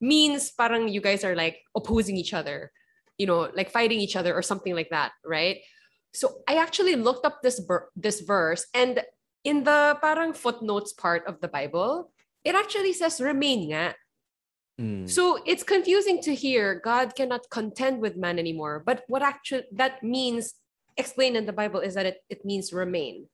[0.00, 2.72] means parang you guys are like opposing each other,
[3.18, 5.60] you know, like fighting each other or something like that, right?
[6.12, 9.02] So I actually looked up this ver- this verse and
[9.44, 12.12] in the parang footnotes part of the Bible,
[12.44, 13.94] it actually says remain nga.
[14.80, 15.08] Mm.
[15.08, 18.82] So it's confusing to hear God cannot contend with man anymore.
[18.84, 20.54] But what actually that means
[20.96, 23.26] explained in the Bible is that it, it means remain.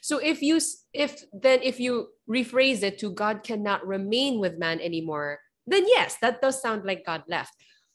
[0.00, 0.60] So if you
[0.92, 6.16] if then if you rephrase it to God cannot remain with man anymore, then yes,
[6.22, 7.52] that does sound like God left.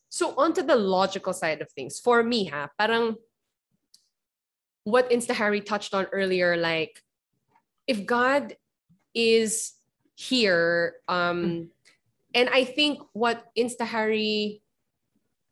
[0.10, 2.00] So onto the logical side of things.
[2.00, 3.16] For me, ha, parang
[4.84, 7.04] what Instahari touched on earlier, like
[7.88, 8.56] if God
[9.14, 9.74] is
[10.16, 11.70] here, um,
[12.34, 14.62] and I think what Instahari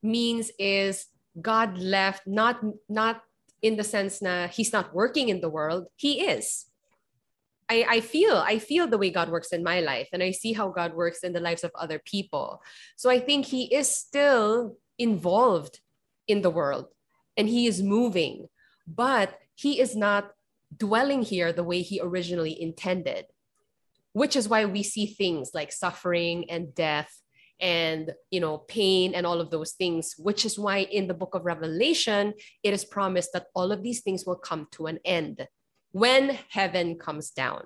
[0.03, 1.07] means is
[1.41, 3.21] God left not not
[3.61, 6.65] in the sense na he's not working in the world, he is.
[7.69, 10.53] I, I feel I feel the way God works in my life and I see
[10.53, 12.61] how God works in the lives of other people.
[12.95, 15.81] So I think he is still involved
[16.27, 16.87] in the world
[17.35, 18.47] and he is moving,
[18.87, 20.31] but he is not
[20.75, 23.25] dwelling here the way he originally intended,
[24.13, 27.21] which is why we see things like suffering and death
[27.59, 31.33] and you know pain and all of those things which is why in the book
[31.33, 32.31] of revelation
[32.61, 35.47] it is promised that all of these things will come to an end
[35.91, 37.63] when heaven comes down.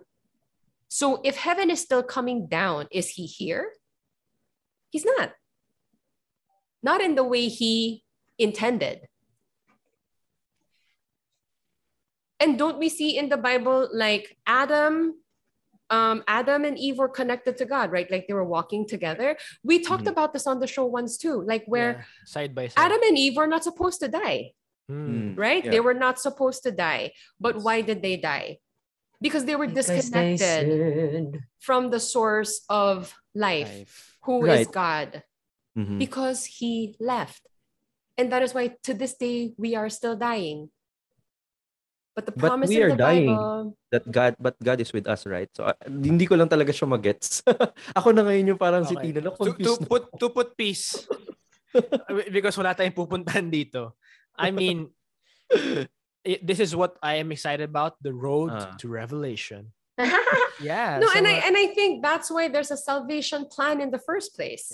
[0.88, 3.74] So if heaven is still coming down is he here?
[4.90, 5.34] He's not.
[6.84, 8.04] Not in the way he
[8.38, 9.08] intended
[12.42, 15.14] and don't we see in the bible like adam
[15.92, 18.08] um, Adam and Eve were connected to God, right?
[18.10, 19.36] Like they were walking together.
[19.62, 20.16] We talked Mhm.
[20.16, 22.80] about this on the show once too, like where Yeah, side by side.
[22.86, 24.54] Adam and Eve were not supposed to die,
[24.88, 25.36] Hmm.
[25.36, 25.38] Mm.
[25.38, 25.60] right?
[25.66, 25.72] Yeah.
[25.76, 27.12] They were not supposed to die.
[27.44, 28.64] But why did they die?
[29.20, 31.34] Because they were Because disconnected sinned.
[31.60, 34.16] from the source of life, Life.
[34.24, 34.72] who is Right.
[34.72, 35.10] God,
[35.76, 36.00] Mhm.
[36.00, 37.44] because he left.
[38.18, 40.72] And that is why to this day we are still dying.
[42.12, 43.32] But the But promise we in are the dying.
[43.32, 45.48] Bible, that God but God is with us, right?
[45.56, 47.40] So uh, hindi ko lang talaga siya magets.
[47.98, 49.88] Ako na ngayon yung parang si Tina na to, to na.
[49.88, 51.08] put to put peace
[52.36, 53.96] because wala tayong pupuntahan dito.
[54.36, 54.92] I mean,
[56.24, 58.76] it, this is what I am excited about, the road Ah.
[58.80, 59.72] to revelation.
[60.62, 61.02] Yeah.
[61.02, 63.90] no, so, and I uh, and I think that's why there's a salvation plan in
[63.90, 64.70] the first place.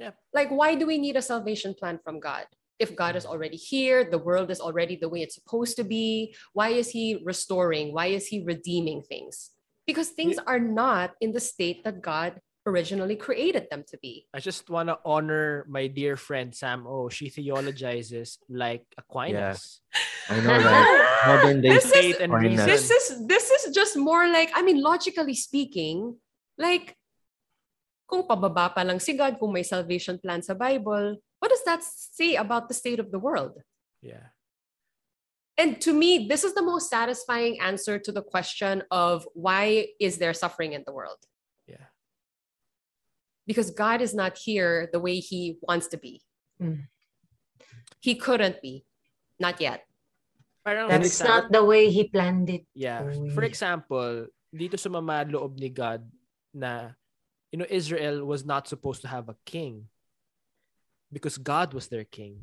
[0.00, 0.16] Yeah.
[0.32, 2.48] Like, why do we need a salvation plan from God?
[2.78, 6.34] If God is already here, the world is already the way it's supposed to be.
[6.52, 7.94] Why is He restoring?
[7.94, 9.50] Why is He redeeming things?
[9.86, 14.26] Because things are not in the state that God originally created them to be.
[14.32, 17.08] I just want to honor my dear friend Sam Oh.
[17.08, 19.80] She theologizes like Aquinas.
[20.28, 21.14] I know, right?
[21.26, 22.66] Modern day This is- and reason.
[22.66, 26.16] This is this is just more like I mean, logically speaking,
[26.56, 26.96] like
[28.08, 31.84] kung pababa pa lang si God, kung may salvation plan sa Bible, what does that
[31.84, 33.60] say about the state of the world?
[34.00, 34.32] yeah.
[35.60, 40.16] And to me, this is the most satisfying answer to the question of why is
[40.16, 41.20] there suffering in the world?
[41.68, 41.92] Yeah.
[43.46, 46.22] Because God is not here the way he wants to be.
[46.58, 46.88] Mm.
[48.00, 48.82] He couldn't be.
[49.38, 49.86] Not yet.
[50.66, 52.66] Parang And That's it's not the way he planned it.
[52.74, 53.04] Yeah.
[53.04, 53.30] Uy.
[53.30, 56.02] For example, dito sa loob ni God
[56.50, 56.98] na
[57.52, 59.86] you know, Israel was not supposed to have a king
[61.14, 62.42] because God was their king.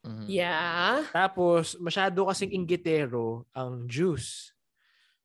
[0.00, 0.24] Mhm.
[0.24, 1.04] Yeah.
[1.12, 4.56] Tapos, masyado kasing inggitero ang Jews.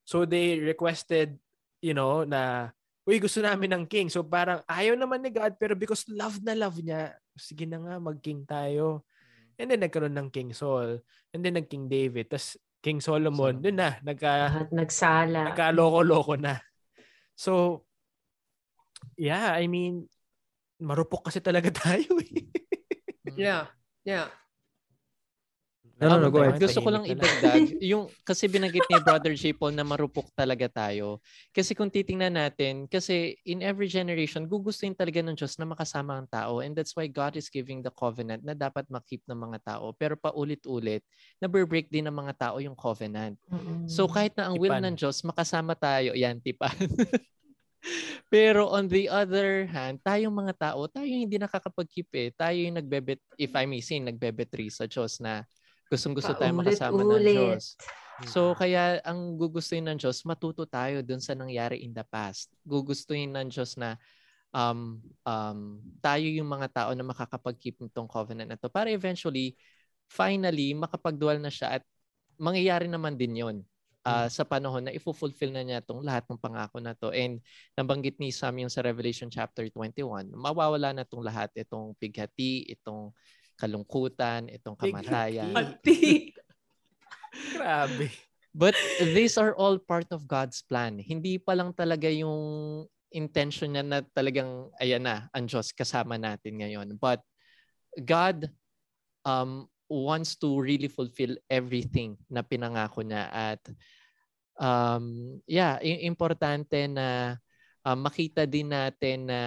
[0.03, 1.39] So, they requested,
[1.79, 2.71] you know, na,
[3.07, 4.11] uy, gusto namin ng king.
[4.11, 7.95] So, parang ayaw naman ni God, pero because love na love niya, sige na nga,
[7.99, 9.07] mag-king tayo.
[9.59, 11.03] And then, nagkaroon ng King Saul.
[11.35, 12.31] And then, nag-King David.
[12.31, 13.59] Tapos, King Solomon.
[13.59, 13.63] Solomon.
[13.63, 15.51] Dun na, nagka, nagsala.
[15.51, 16.63] nagka-loko-loko na.
[17.35, 17.83] So,
[19.19, 20.07] yeah, I mean,
[20.79, 22.47] marupok kasi talaga tayo eh.
[23.35, 23.67] Yeah.
[24.07, 24.31] Yeah.
[25.99, 26.63] No, no, no, go ahead.
[26.63, 29.51] Gusto ko lang idagdag, yung kasi binanggit ni Brother J.
[29.51, 31.19] Paul na marupok talaga tayo.
[31.51, 36.27] Kasi kung titingnan natin, kasi in every generation, gugustuhin talaga ng Diyos na makasama ang
[36.31, 36.63] tao.
[36.63, 39.91] And that's why God is giving the covenant na dapat makip ng mga tao.
[39.91, 41.03] Pero paulit-ulit,
[41.43, 43.35] na-break din ng mga tao yung covenant.
[43.51, 43.83] Mm-mm.
[43.91, 44.87] So kahit na ang will Tipan.
[44.87, 46.15] ng Diyos, makasama tayo.
[46.15, 46.79] Yan, tipan.
[48.29, 52.29] Pero on the other hand, tayong mga tao, tayo yung hindi nakakapag-keep eh.
[52.35, 55.43] Tayo yung nagbebet, if I may say, nagbebetri sa Diyos na
[55.89, 57.33] gustong-gusto tayo makasama ng Paulit-ulit.
[57.33, 57.65] Diyos.
[58.27, 62.51] So kaya ang gugustuhin ng Diyos, matuto tayo dun sa nangyari in the past.
[62.67, 63.95] Gugustuhin ng Diyos na
[64.51, 69.55] um, um, tayo yung mga tao na makakapag-keep nitong covenant na to para eventually,
[70.11, 71.83] finally, makapagdual na siya at
[72.35, 73.57] mangyayari naman din yon
[74.09, 77.13] ah, sa panahon na ifulfill na niya itong lahat ng pangako na to.
[77.13, 77.37] And
[77.77, 83.13] nabanggit ni Sam yung sa Revelation chapter 21, mawawala na itong lahat, itong pighati, itong
[83.59, 84.89] kalungkutan, itong Pighati.
[84.89, 85.53] kamatayan.
[85.61, 86.33] Ati.
[87.53, 88.09] Grabe.
[88.49, 90.97] But these are all part of God's plan.
[90.97, 92.81] Hindi pa lang talaga yung
[93.13, 96.97] intention niya na talagang, ayan na, ang Diyos kasama natin ngayon.
[96.97, 97.21] But
[97.93, 98.49] God
[99.21, 103.29] um, wants to really fulfill everything na pinangako niya.
[103.29, 103.61] At
[104.59, 107.39] um, yeah, importante na
[107.87, 109.41] um, makita din natin na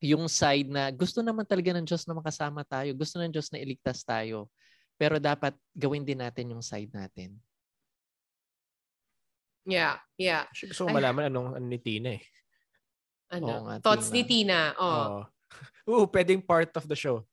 [0.00, 2.88] yung side na gusto naman talaga ng Diyos na makasama tayo.
[2.96, 4.48] Gusto ng Diyos na iligtas tayo.
[4.96, 7.36] Pero dapat gawin din natin yung side natin.
[9.68, 10.00] Yeah.
[10.16, 10.48] Yeah.
[10.56, 12.24] Gusto ko malaman anong ano ni Tina eh.
[13.30, 13.46] Ano?
[13.46, 14.16] Oo nga, Thoughts Tina.
[14.16, 14.60] ni Tina.
[14.80, 14.88] Oh.
[14.88, 15.20] Oo.
[15.90, 17.26] Oo, pwedeng part of the show.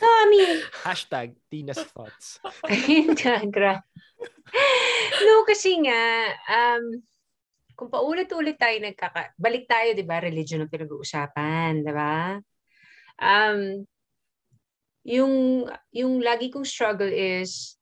[0.00, 0.64] Kami.
[0.80, 2.40] Hashtag Tina's thoughts.
[2.64, 3.84] Ayun ka, gra.
[5.20, 7.04] No, kasi nga, um,
[7.76, 9.36] kung paulit-ulit tayo nagkaka...
[9.36, 10.24] Balik tayo, di ba?
[10.24, 12.40] Religion ang pinag-uusapan, di ba?
[13.20, 13.84] Um,
[15.04, 17.76] yung, yung lagi kong struggle is,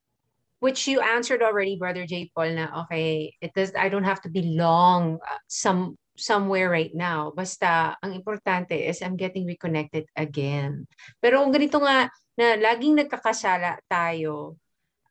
[0.59, 2.31] which you answered already, Brother J.
[2.35, 6.93] Paul, na okay, it does, I don't have to be long uh, some somewhere right
[6.93, 7.31] now.
[7.33, 10.85] Basta, ang importante is I'm getting reconnected again.
[11.23, 14.55] Pero kung ganito nga, na laging nagkakasala tayo,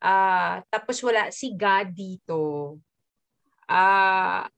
[0.00, 2.76] ah tapos wala si God dito,
[3.68, 4.48] ah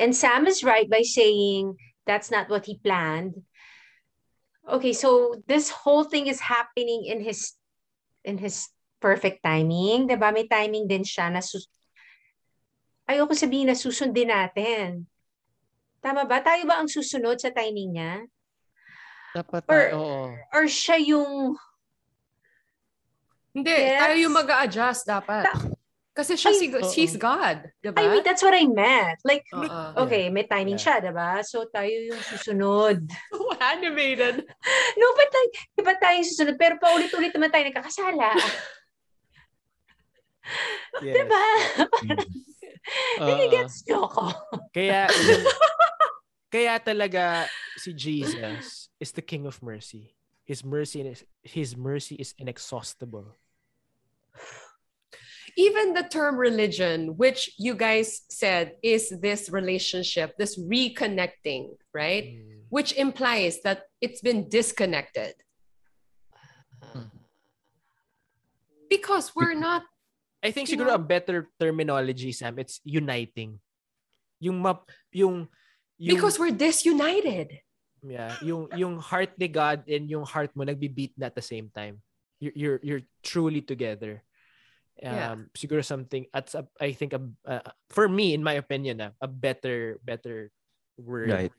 [0.00, 1.76] and Sam is right by saying
[2.08, 3.36] that's not what he planned.
[4.64, 7.52] Okay, so this whole thing is happening in his
[8.24, 10.32] in his perfect timing, 'di ba?
[10.32, 11.68] May timing din siya na sus-
[13.04, 15.04] Ayoko sabihin na susundin natin.
[16.02, 16.42] Tama ba?
[16.42, 18.12] Tayo ba ang susunod sa timing niya?
[19.32, 20.22] Dapat Or- tayo, oo.
[20.52, 21.54] Or siya yung
[23.52, 24.00] Hindi, Yes.
[24.00, 25.44] tayo yung mag adjust dapat.
[26.16, 27.68] Kasi siya, si, she's God.
[27.84, 28.00] Diba?
[28.00, 29.20] I mean, that's what I meant.
[29.24, 30.04] Like, Oo.
[30.08, 31.00] okay, may timing Yeah.
[31.00, 31.40] siya, diba?
[31.44, 33.04] So, tayo yung susunod.
[33.32, 34.44] So animated.
[35.00, 36.56] No, but like, iba tayo yung susunod.
[36.56, 38.28] Pero paulit-ulit naman tayo nagkakasala.
[41.00, 41.14] Yes.
[41.16, 41.44] Diba?
[43.22, 43.28] Oo.
[43.28, 44.24] Nagigets nyo ako.
[44.74, 45.06] Kaya,
[46.54, 47.46] kaya talaga
[47.78, 50.14] si Jesus is the King of Mercy.
[50.44, 53.38] His mercy is his mercy is inexhaustible.
[55.56, 62.24] Even the term religion, which you guys said is this relationship, this reconnecting, right?
[62.24, 62.66] Mm.
[62.70, 65.34] Which implies that it's been disconnected.
[68.88, 69.84] Because we're not
[70.42, 70.98] I think You siguro know?
[70.98, 73.62] a better terminology, Sam, it's uniting.
[74.42, 75.46] Yung map, yung,
[75.98, 77.62] yung because we're disunited.
[78.02, 81.70] yeah, yung yung heart ni God and yung heart mo nagbi-beat na at the same
[81.70, 82.02] time.
[82.42, 84.26] You're you're, you're truly together.
[84.98, 85.34] Um, Yeah.
[85.54, 86.50] siguro something at
[86.82, 87.62] I think a, uh,
[87.94, 90.50] for me in my opinion ah, a better better
[90.98, 91.30] word.
[91.30, 91.54] Right.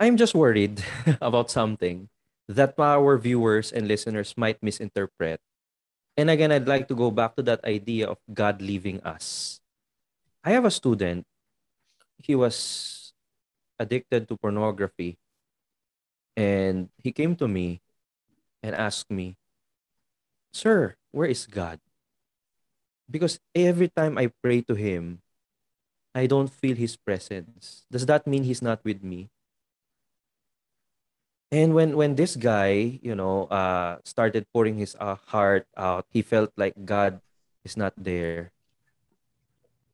[0.00, 0.82] I'm just worried
[1.22, 2.10] about something
[2.50, 5.38] that our viewers and listeners might misinterpret.
[6.16, 9.60] And again, I'd like to go back to that idea of God leaving us.
[10.44, 11.26] I have a student.
[12.22, 13.12] He was
[13.78, 15.18] addicted to pornography.
[16.36, 17.82] And he came to me
[18.62, 19.36] and asked me,
[20.52, 21.80] Sir, where is God?
[23.10, 25.20] Because every time I pray to him,
[26.14, 27.82] I don't feel his presence.
[27.90, 29.33] Does that mean he's not with me?
[31.54, 36.18] And when when this guy, you know, uh started pouring his uh, heart out, he
[36.18, 37.22] felt like God
[37.62, 38.50] is not there.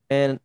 [0.09, 0.41] And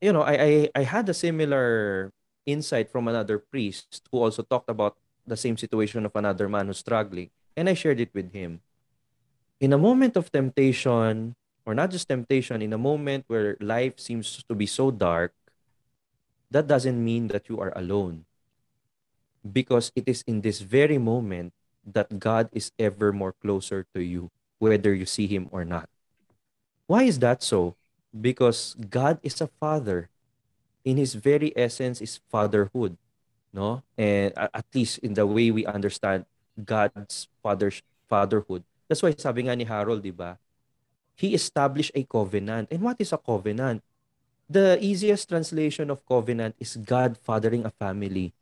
[0.00, 2.08] you know, I, I I had a similar
[2.48, 4.96] insight from another priest who also talked about
[5.28, 8.64] the same situation of another man who's struggling, and I shared it with him.
[9.60, 11.36] In a moment of temptation,
[11.68, 15.36] or not just temptation, in a moment where life seems to be so dark,
[16.48, 18.24] that doesn't mean that you are alone.
[19.42, 21.52] Because it is in this very moment
[21.86, 25.88] that God is ever more closer to you, whether you see Him or not.
[26.86, 27.76] Why is that so?
[28.12, 30.08] Because God is a father.
[30.84, 32.96] In His very essence is fatherhood.
[33.52, 33.82] No?
[33.96, 36.24] And at least in the way we understand
[36.64, 37.72] God's father
[38.08, 38.64] fatherhood.
[38.88, 40.40] That's why sabi nga ni Harold, di ba?
[41.14, 42.72] He established a covenant.
[42.72, 43.84] And what is a covenant?
[44.48, 48.32] The easiest translation of covenant is God fathering a family.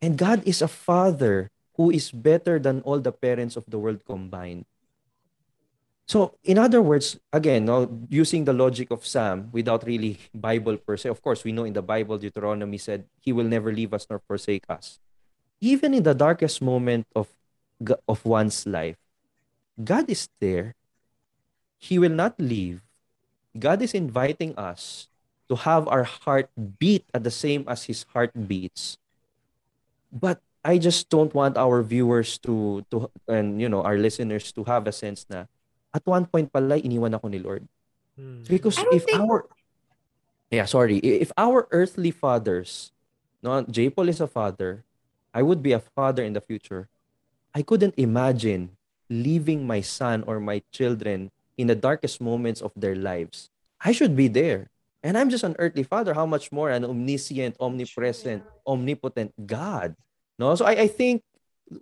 [0.00, 4.04] And God is a father who is better than all the parents of the world
[4.04, 4.66] combined.
[6.08, 7.68] So, in other words, again,
[8.08, 11.74] using the logic of Sam without really Bible per se, of course, we know in
[11.74, 14.98] the Bible, Deuteronomy said, He will never leave us nor forsake us.
[15.60, 17.28] Even in the darkest moment of,
[18.08, 18.96] of one's life,
[19.76, 20.74] God is there.
[21.76, 22.80] He will not leave.
[23.58, 25.08] God is inviting us
[25.48, 28.96] to have our heart beat at the same as His heart beats.
[30.12, 34.64] But I just don't want our viewers to to and you know our listeners to
[34.64, 35.46] have a sense na
[35.94, 37.64] at one point pala iniwan ako ni Lord.
[38.18, 38.42] Hmm.
[38.48, 39.46] Because if think- our
[40.48, 40.96] Yeah, sorry.
[41.04, 42.92] If our earthly fathers,
[43.44, 43.92] no, J.
[43.92, 44.84] Paul is a father,
[45.36, 46.88] I would be a father in the future.
[47.52, 48.72] I couldn't imagine
[49.12, 51.30] leaving my son or my children
[51.60, 53.50] in the darkest moments of their lives.
[53.80, 54.72] I should be there.
[55.02, 56.14] And I'm just an earthly father.
[56.14, 59.94] How much more an omniscient, omnipresent, omnipotent God?
[60.38, 61.22] No, so I, I think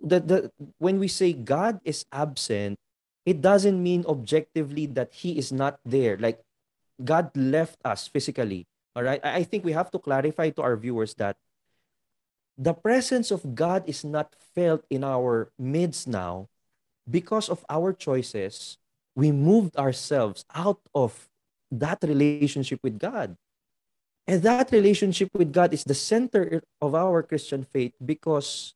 [0.05, 2.77] that the when we say God is absent,
[3.25, 6.17] it doesn't mean objectively that He is not there.
[6.17, 6.41] Like
[7.03, 8.67] God left us physically.
[8.95, 9.21] All right.
[9.23, 11.37] I I think we have to clarify to our viewers that
[12.57, 16.49] the presence of God is not felt in our midst now
[17.09, 18.77] because of our choices.
[19.13, 21.29] We moved ourselves out of
[21.71, 23.35] that relationship with God.
[24.27, 28.75] And that relationship with God is the center of our Christian faith because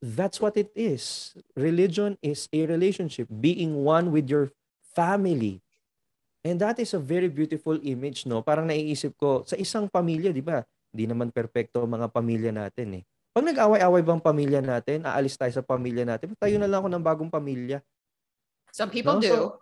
[0.00, 1.36] that's what it is.
[1.52, 4.48] Religion is a relationship, being one with your
[4.96, 5.60] family.
[6.42, 8.40] And that is a very beautiful image, no?
[8.42, 10.64] Parang naiisip ko, sa isang pamilya, di ba?
[10.90, 13.02] Hindi naman perpekto ang mga pamilya natin eh.
[13.32, 17.04] Pag nag-away-away bang pamilya natin, aalis tayo sa pamilya natin, tayo na lang ako ng
[17.04, 17.80] bagong pamilya.
[18.72, 19.28] Some people No, do.
[19.28, 19.52] so-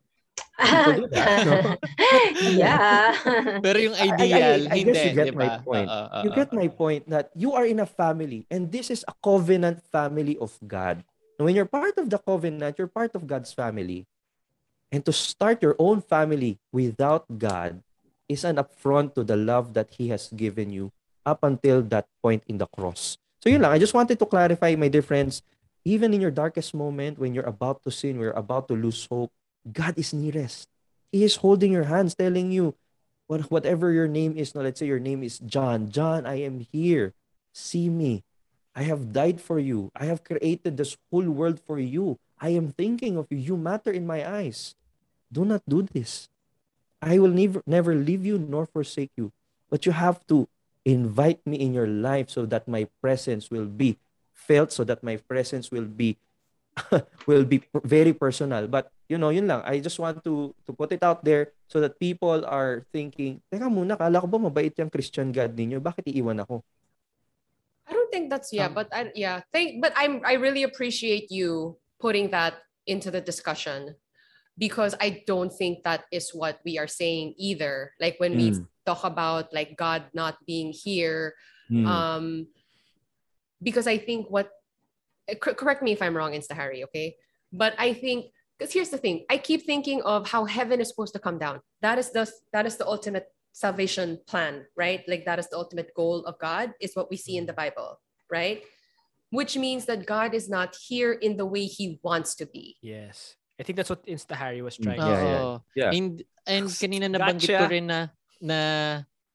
[2.40, 3.14] Yeah.
[3.60, 5.88] Pero yung I- I- ideal, I hindi, guess you get di my point.
[5.88, 9.04] Oo, oo, you get my point that you are in a family and this is
[9.08, 11.02] a covenant family of God.
[11.38, 14.04] And when you're part of the covenant, you're part of God's family.
[14.92, 17.80] And to start your own family without God
[18.28, 20.90] is an affront to the love that He has given you
[21.24, 23.16] up until that point in the cross.
[23.40, 25.40] So yun lang, I just wanted to clarify, my dear friends,
[25.84, 29.06] even in your darkest moment, when you're about to sin, when you're about to lose
[29.08, 29.32] hope,
[29.64, 30.68] God is nearest.
[31.12, 32.74] He is holding your hands, telling you,
[33.26, 35.90] what, whatever your name is, no, let's say your name is John.
[35.90, 37.14] John, I am here.
[37.52, 38.24] See me.
[38.74, 39.90] I have died for you.
[39.94, 42.18] I have created this whole world for you.
[42.40, 43.38] I am thinking of you.
[43.38, 44.74] You matter in my eyes.
[45.30, 46.28] Do not do this.
[47.02, 49.32] I will never never leave you nor forsake you.
[49.68, 50.48] But you have to
[50.84, 53.98] invite me in your life so that my presence will be
[54.32, 56.16] felt, so that my presence will be
[57.28, 58.66] will be very personal.
[58.68, 59.62] But you know, yun lang.
[59.66, 63.66] I just want to to put it out there so that people are thinking, teka
[63.68, 65.78] muna, kala ko ba mabait yung Christian God ninyo?
[65.82, 66.62] Bakit iiwan ako?
[67.86, 71.30] I don't think that's yeah, Um, but I yeah, thank but I'm I really appreciate
[71.30, 73.98] you putting that into the discussion
[74.54, 77.92] because I don't think that is what we are saying either.
[77.98, 78.66] Like when we Mm.
[78.86, 81.34] talk about like God not being here,
[81.70, 81.86] Hmm.
[81.86, 82.26] um
[83.62, 84.50] because I think what
[85.38, 87.14] correct me if I'm wrong, Insta Harry, okay?
[87.52, 91.14] But I think because here's the thing, I keep thinking of how heaven is supposed
[91.14, 91.60] to come down.
[91.80, 95.02] That is the that is the ultimate salvation plan, right?
[95.08, 97.98] Like that is the ultimate goal of God, is what we see in the Bible,
[98.30, 98.62] right?
[99.30, 102.76] Which means that God is not here in the way He wants to be.
[102.82, 103.34] Yes.
[103.58, 105.30] I think that's what Insta Harry was Mm, trying yeah, to say.
[105.30, 105.42] yeah.
[105.44, 105.62] Oo.
[105.76, 105.90] Yeah.
[105.92, 106.12] And,
[106.46, 108.08] and kanina nabanggit ko rin na,
[108.40, 108.58] na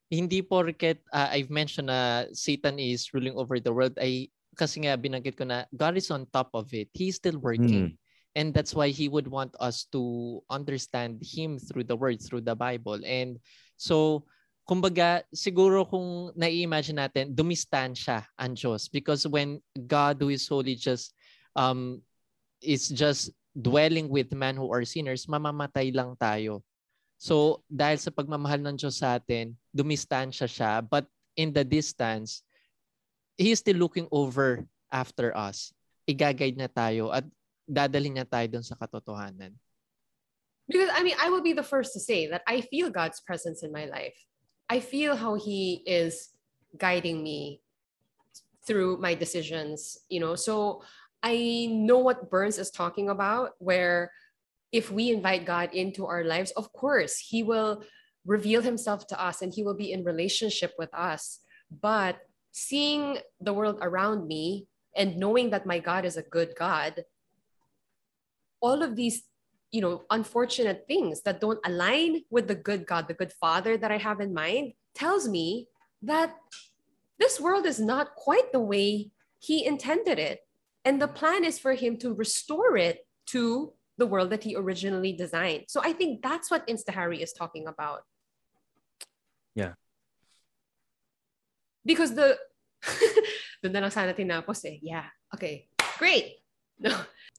[0.10, 4.96] hindi porket uh, I've mentioned na Satan is ruling over the world ay kasi nga
[4.96, 6.90] binanggit ko na God is on top of it.
[6.96, 8.00] He's still working.
[8.36, 12.56] And that's why he would want us to understand him through the word, through the
[12.56, 13.00] Bible.
[13.08, 13.40] And
[13.80, 14.28] so
[14.68, 18.92] kumbaga, siguro kung nai-imagine natin, dumistansya ang Diyos.
[18.92, 21.16] Because when God who is holy just
[21.56, 22.02] um,
[22.60, 26.66] is just dwelling with man who are sinners, mamamatay lang tayo.
[27.16, 30.84] So, dahil sa pagmamahal ng Diyos sa atin, dumistansya siya.
[30.84, 31.08] But
[31.40, 32.44] in the distance,
[33.38, 35.74] He is still looking over after us.
[36.08, 37.26] Igagayad na tayo at
[37.68, 39.52] dadalhin niya tayo dun sa katotohanan.
[40.68, 43.62] Because I mean, I will be the first to say that I feel God's presence
[43.62, 44.18] in my life.
[44.70, 46.34] I feel how He is
[46.78, 47.62] guiding me
[48.66, 50.34] through my decisions, you know.
[50.36, 50.82] So
[51.22, 54.12] I know what Burns is talking about, where
[54.72, 57.84] if we invite God into our lives, of course, He will
[58.26, 61.40] reveal Himself to us and He will be in relationship with us.
[61.70, 62.18] But
[62.56, 67.04] seeing the world around me and knowing that my God is a good God,
[68.62, 69.24] all of these
[69.72, 73.92] you know unfortunate things that don't align with the good god the good father that
[73.92, 75.68] i have in mind tells me
[76.02, 76.38] that
[77.20, 80.42] this world is not quite the way he intended it.
[80.84, 85.14] And the plan is for him to restore it to the world that he originally
[85.14, 85.66] designed.
[85.68, 88.04] So i think that's what insta-harry is talking about
[91.86, 92.36] because the
[93.64, 94.82] doon na lang sana tinapos eh.
[94.82, 95.08] Yeah.
[95.34, 95.70] Okay.
[95.98, 96.42] Great.
[96.82, 96.92] No.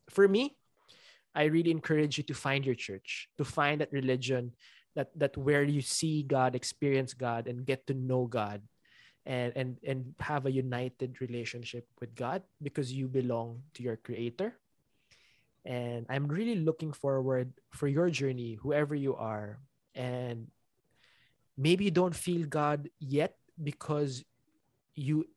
[0.09, 0.57] For me,
[1.37, 4.57] I really encourage you to find your church, to find that religion
[4.97, 8.65] that that where you see God, experience God, and get to know God,
[9.29, 14.57] and and and have a united relationship with God because you belong to your Creator.
[15.67, 19.61] And I'm really looking forward for your journey, whoever you are,
[19.93, 20.49] and
[21.59, 24.25] maybe you don't feel God yet because
[24.97, 25.29] you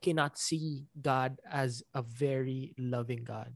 [0.00, 3.54] cannot see God as a very loving God.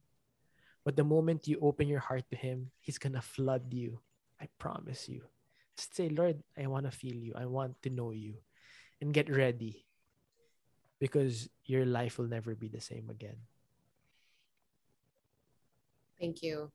[0.84, 4.00] But the moment you open your heart to Him, He's going to flood you.
[4.40, 5.22] I promise you.
[5.76, 7.32] Just say, Lord, I want to feel you.
[7.38, 8.42] I want to know you.
[9.00, 9.86] And get ready
[10.98, 13.38] because your life will never be the same again.
[16.22, 16.70] thank you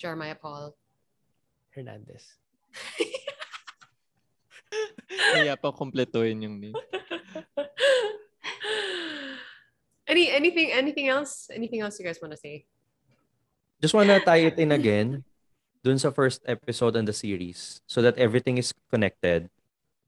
[0.00, 0.72] jeremiah paul
[1.76, 2.24] Hernandez.
[5.32, 6.76] Kaya pa kompletuhin yung name.
[10.12, 11.48] Any anything anything else?
[11.48, 12.66] Anything else you guys want to say?
[13.80, 15.24] Just wanna tie it in again
[15.82, 19.50] dun sa first episode on the series so that everything is connected.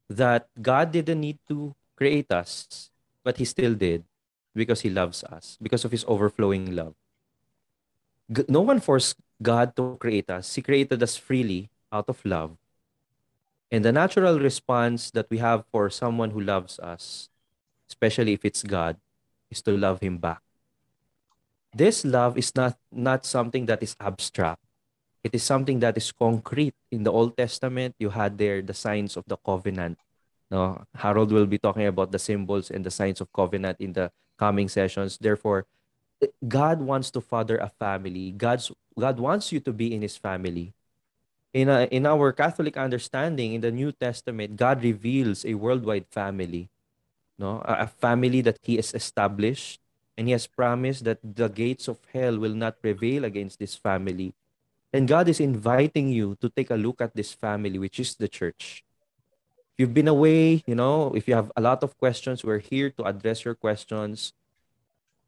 [0.06, 2.90] That God didn't need to create us,
[3.24, 4.04] but He still did
[4.54, 6.94] because He loves us, because of His overflowing love.
[8.48, 10.54] No one forced God to create us.
[10.54, 12.56] He created us freely out of love.
[13.74, 17.26] And the natural response that we have for someone who loves us,
[17.90, 18.94] especially if it's God,
[19.50, 20.38] is to love Him back.
[21.74, 24.62] This love is not, not something that is abstract.
[25.24, 26.78] It is something that is concrete.
[26.92, 29.98] In the Old Testament, you had there the signs of the covenant.
[30.52, 34.12] No, Harold will be talking about the symbols and the signs of covenant in the
[34.38, 35.18] coming sessions.
[35.18, 35.66] Therefore,
[36.46, 38.30] God wants to father a family.
[38.30, 40.74] God's God wants you to be in His family.
[41.54, 46.68] In a, in our Catholic understanding, in the New Testament, God reveals a worldwide family,
[47.38, 49.78] no, a, a family that He has established,
[50.18, 54.34] and He has promised that the gates of hell will not prevail against this family.
[54.92, 58.26] And God is inviting you to take a look at this family, which is the
[58.26, 58.82] church.
[59.74, 62.90] If you've been away, you know, if you have a lot of questions, we're here
[62.90, 64.32] to address your questions.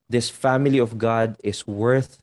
[0.08, 2.18] This family of God is worth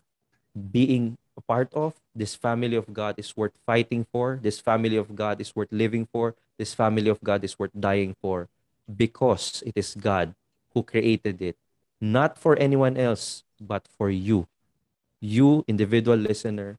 [0.56, 1.96] being a part of.
[2.16, 4.40] This family of God is worth fighting for.
[4.42, 6.36] This family of God is worth living for.
[6.58, 8.50] This family of God is worth dying for
[8.86, 10.36] because it is God
[10.74, 11.58] who created it,
[12.00, 14.48] not for anyone else, but for you.
[15.20, 16.78] You, individual listener,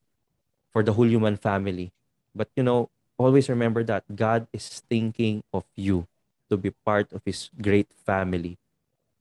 [0.73, 1.93] for the whole human family.
[2.35, 6.07] But you know, always remember that God is thinking of you
[6.51, 8.59] to be part of His great family.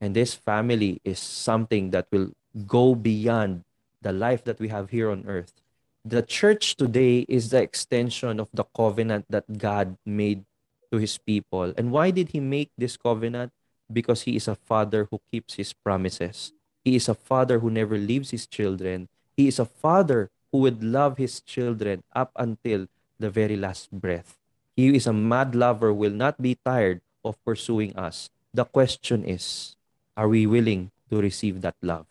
[0.01, 2.33] And this family is something that will
[2.67, 3.63] go beyond
[4.01, 5.62] the life that we have here on earth.
[6.03, 10.43] The church today is the extension of the covenant that God made
[10.91, 11.71] to His people.
[11.79, 13.55] And why did He make this covenant?
[13.87, 16.51] Because He is a father who keeps His promises.
[16.83, 19.07] He is a father who never leaves His children.
[19.37, 22.87] He is a father who would love His children up until
[23.17, 24.35] the very last breath.
[24.75, 28.29] He is a mad lover, will not be tired of pursuing us.
[28.53, 29.77] The question is,
[30.17, 32.05] are we willing to receive that love?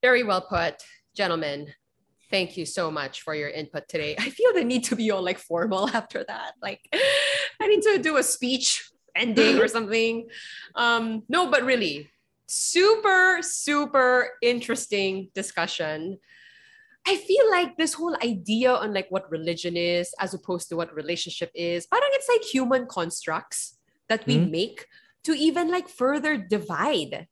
[0.00, 0.84] Very well put,
[1.14, 1.72] gentlemen.
[2.30, 4.16] Thank you so much for your input today.
[4.18, 6.52] I feel the need to be all like formal after that.
[6.60, 6.80] Like,
[7.60, 10.26] I need to do a speech ending or something.
[10.74, 12.10] Um, no, but really,
[12.46, 16.18] super, super interesting discussion.
[17.06, 20.94] I feel like this whole idea on like what religion is as opposed to what
[20.94, 24.50] relationship is, parang it's like human constructs that we Hmm?
[24.50, 24.86] make
[25.24, 27.28] to even like further divide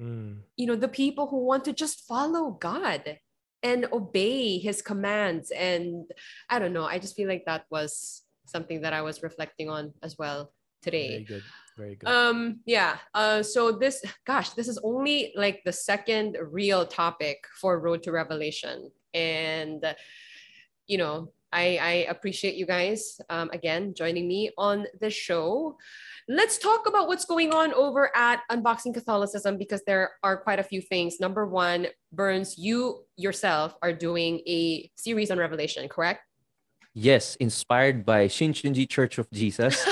[0.00, 0.40] Mm.
[0.56, 3.18] you know the people who want to just follow god
[3.62, 6.04] and obey his commands and
[6.50, 9.94] i don't know i just feel like that was something that i was reflecting on
[10.02, 11.42] as well today Very good.
[11.78, 12.08] Very good.
[12.10, 17.80] um yeah uh so this gosh this is only like the second real topic for
[17.80, 19.82] road to revelation and
[20.86, 25.76] you know i i appreciate you guys um again joining me on the show
[26.28, 30.62] let's talk about what's going on over at unboxing catholicism because there are quite a
[30.62, 36.20] few things number one burns you yourself are doing a series on revelation correct
[36.96, 39.76] Yes, inspired by Shinshinji Church of Jesus.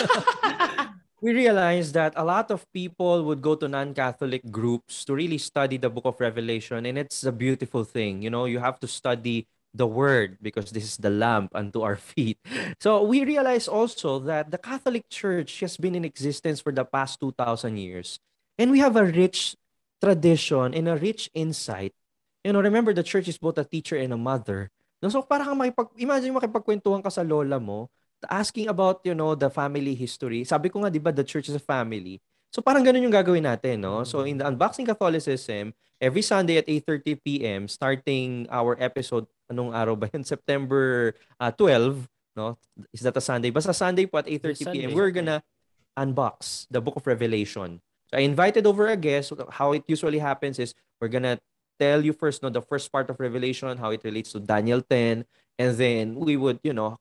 [1.21, 5.77] we realized that a lot of people would go to non-Catholic groups to really study
[5.77, 6.87] the book of Revelation.
[6.87, 8.23] And it's a beautiful thing.
[8.23, 11.99] You know, you have to study the word because this is the lamp unto our
[11.99, 12.39] feet.
[12.81, 17.19] So we realize also that the Catholic Church has been in existence for the past
[17.21, 18.21] 2,000 years.
[18.59, 19.57] And we have a rich
[19.99, 21.97] tradition and a rich insight.
[22.45, 24.71] You know, remember the church is both a teacher and a mother.
[25.01, 27.89] No, so parang makipag, imagine makipagkwentuhan ka sa lola mo,
[28.29, 30.45] asking about, you know, the family history.
[30.45, 32.21] Sabi ko nga, di ba, the church is a family.
[32.55, 34.07] So parang ganun yung gagawin natin, no?
[34.07, 39.95] So in the Unboxing Catholicism, every Sunday at 8.30 p.m., starting our episode, anong araw
[39.97, 40.25] ba yun?
[40.35, 42.59] September uh, 12, no?
[42.93, 43.51] Is that a Sunday?
[43.51, 45.43] Basta Sunday po at 8.30 p.m., we're gonna
[45.99, 47.81] unbox the book of Revelation.
[48.11, 49.33] So I invited over a guest.
[49.51, 51.39] How it usually happens is we're gonna
[51.79, 55.25] tell you first, no, the first part of Revelation, how it relates to Daniel 10,
[55.59, 56.99] and then we would, you know,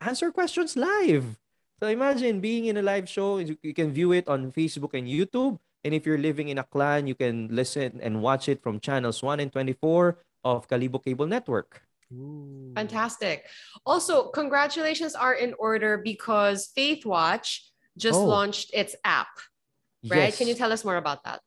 [0.00, 1.38] answer questions live.
[1.80, 3.38] So imagine being in a live show.
[3.38, 5.58] You, you can view it on Facebook and YouTube.
[5.82, 9.22] And if you're living in a clan, you can listen and watch it from channels
[9.22, 11.82] 1 and 24 of Kalibo Cable Network.
[12.10, 12.72] Ooh.
[12.74, 13.46] Fantastic.
[13.86, 18.26] Also, congratulations are in order because Faith Watch just Oh.
[18.26, 19.30] launched its app,
[20.06, 20.34] right?
[20.34, 20.38] Yes.
[20.38, 21.38] Can you tell us more about that?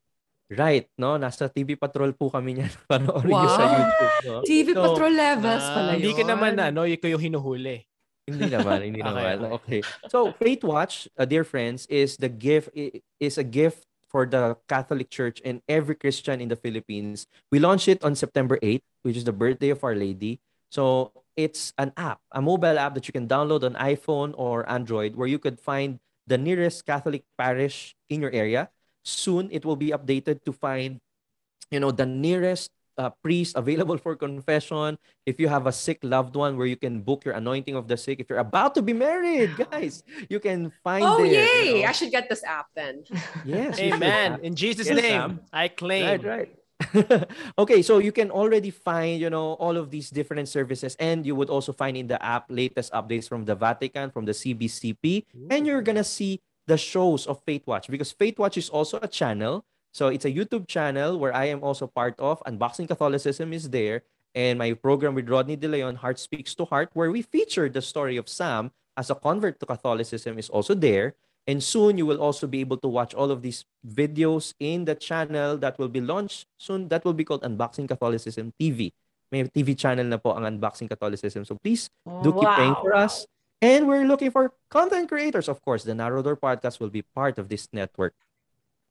[0.54, 1.18] Right, no?
[1.18, 2.72] Nasa TV Patrol po kami niyan.
[2.92, 3.74] Panoorin niyo sa Wow.
[3.76, 4.36] YouTube, no?
[4.46, 6.30] TV So, Patrol levels ah, pala Hindi ka yun.
[6.30, 6.84] naman na, no?
[6.86, 7.78] Ikaw yung hinuhuli.
[8.24, 9.36] Hindi naman, hindi Okay, naman.
[9.60, 9.82] Okay.
[10.08, 12.72] So, Faith Watch, uh, dear friends, is the gift
[13.20, 13.84] is a gift
[14.14, 17.26] for the Catholic Church and every Christian in the Philippines.
[17.50, 20.40] We launched it on September 8th, which is the birthday of Our Lady.
[20.70, 25.18] So, it's an app, a mobile app that you can download on iPhone or Android
[25.18, 25.98] where you could find
[26.28, 28.70] the nearest Catholic parish in your area.
[29.04, 31.02] Soon, it will be updated to find
[31.74, 36.36] you know the nearest uh, priest available for confession if you have a sick loved
[36.36, 38.94] one where you can book your anointing of the sick if you're about to be
[38.94, 41.82] married guys you can find Oh, there, you yay!
[41.82, 41.88] know.
[41.90, 43.04] I should get this app then.
[43.46, 43.80] yes.
[43.80, 44.40] Amen.
[44.44, 46.06] In Jesus' Yes, name, I claim.
[46.06, 46.50] right right
[47.58, 51.34] okay so you can already find you know all of these different services and you
[51.36, 55.66] would also find in the app latest updates from the vatican from the cbcp and
[55.66, 59.64] you're gonna see the shows of faith watch because faith watch is also a channel
[59.94, 64.04] so it's a youtube channel where i am also part of unboxing catholicism is there
[64.34, 67.82] and my program with rodney de leon heart speaks to heart where we feature the
[67.82, 71.14] story of sam as a convert to catholicism is also there
[71.48, 74.96] and soon you will also be able to watch all of these videos in the
[74.96, 76.88] channel that will be launched soon.
[76.88, 78.94] That will be called Unboxing Catholicism TV.
[79.32, 81.44] May TV channel na po ang Unboxing Catholicism.
[81.44, 81.90] So please
[82.24, 83.26] do keep paying for us.
[83.64, 85.84] And we're looking for content creators, of course.
[85.84, 88.14] The Narrow Door podcast will be part of this network.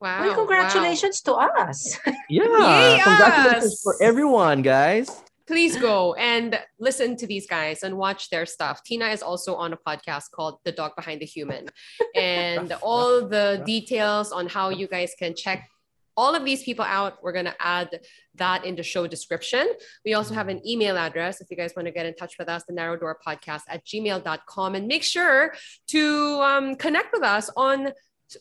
[0.03, 0.23] Wow.
[0.23, 1.97] Well, congratulations to us.
[2.29, 2.43] Yeah.
[2.43, 3.83] Yay, Congratulations us!
[3.83, 5.23] for everyone, guys.
[5.47, 8.83] Please go and listen to these guys and watch their stuff.
[8.85, 11.69] Tina is also on a podcast called The Dog Behind the Human.
[12.17, 15.69] And all the details on how you guys can check
[16.17, 18.01] all of these people out, we're going to add
[18.37, 19.69] that in the show description.
[20.05, 22.49] We also have an email address if you guys want to get in touch with
[22.49, 24.75] us, the narrow door podcast at gmail.com.
[24.75, 25.55] And make sure
[25.89, 27.93] to um, connect with us on,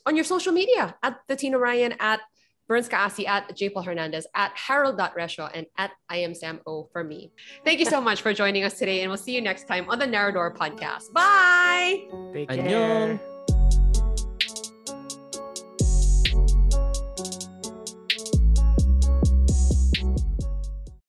[0.06, 2.20] on your social media at the Tina Ryan, at
[2.68, 3.68] Burns Kaasi, at J.
[3.68, 7.32] Paul Hernandez, at Harold.Resho, and at I am Sam O for me.
[7.64, 9.98] Thank you so much for joining us today, and we'll see you next time on
[9.98, 11.12] the Narrow Door podcast.
[11.12, 12.04] Bye.
[12.32, 13.18] Take Annyeong.
[13.18, 13.31] care.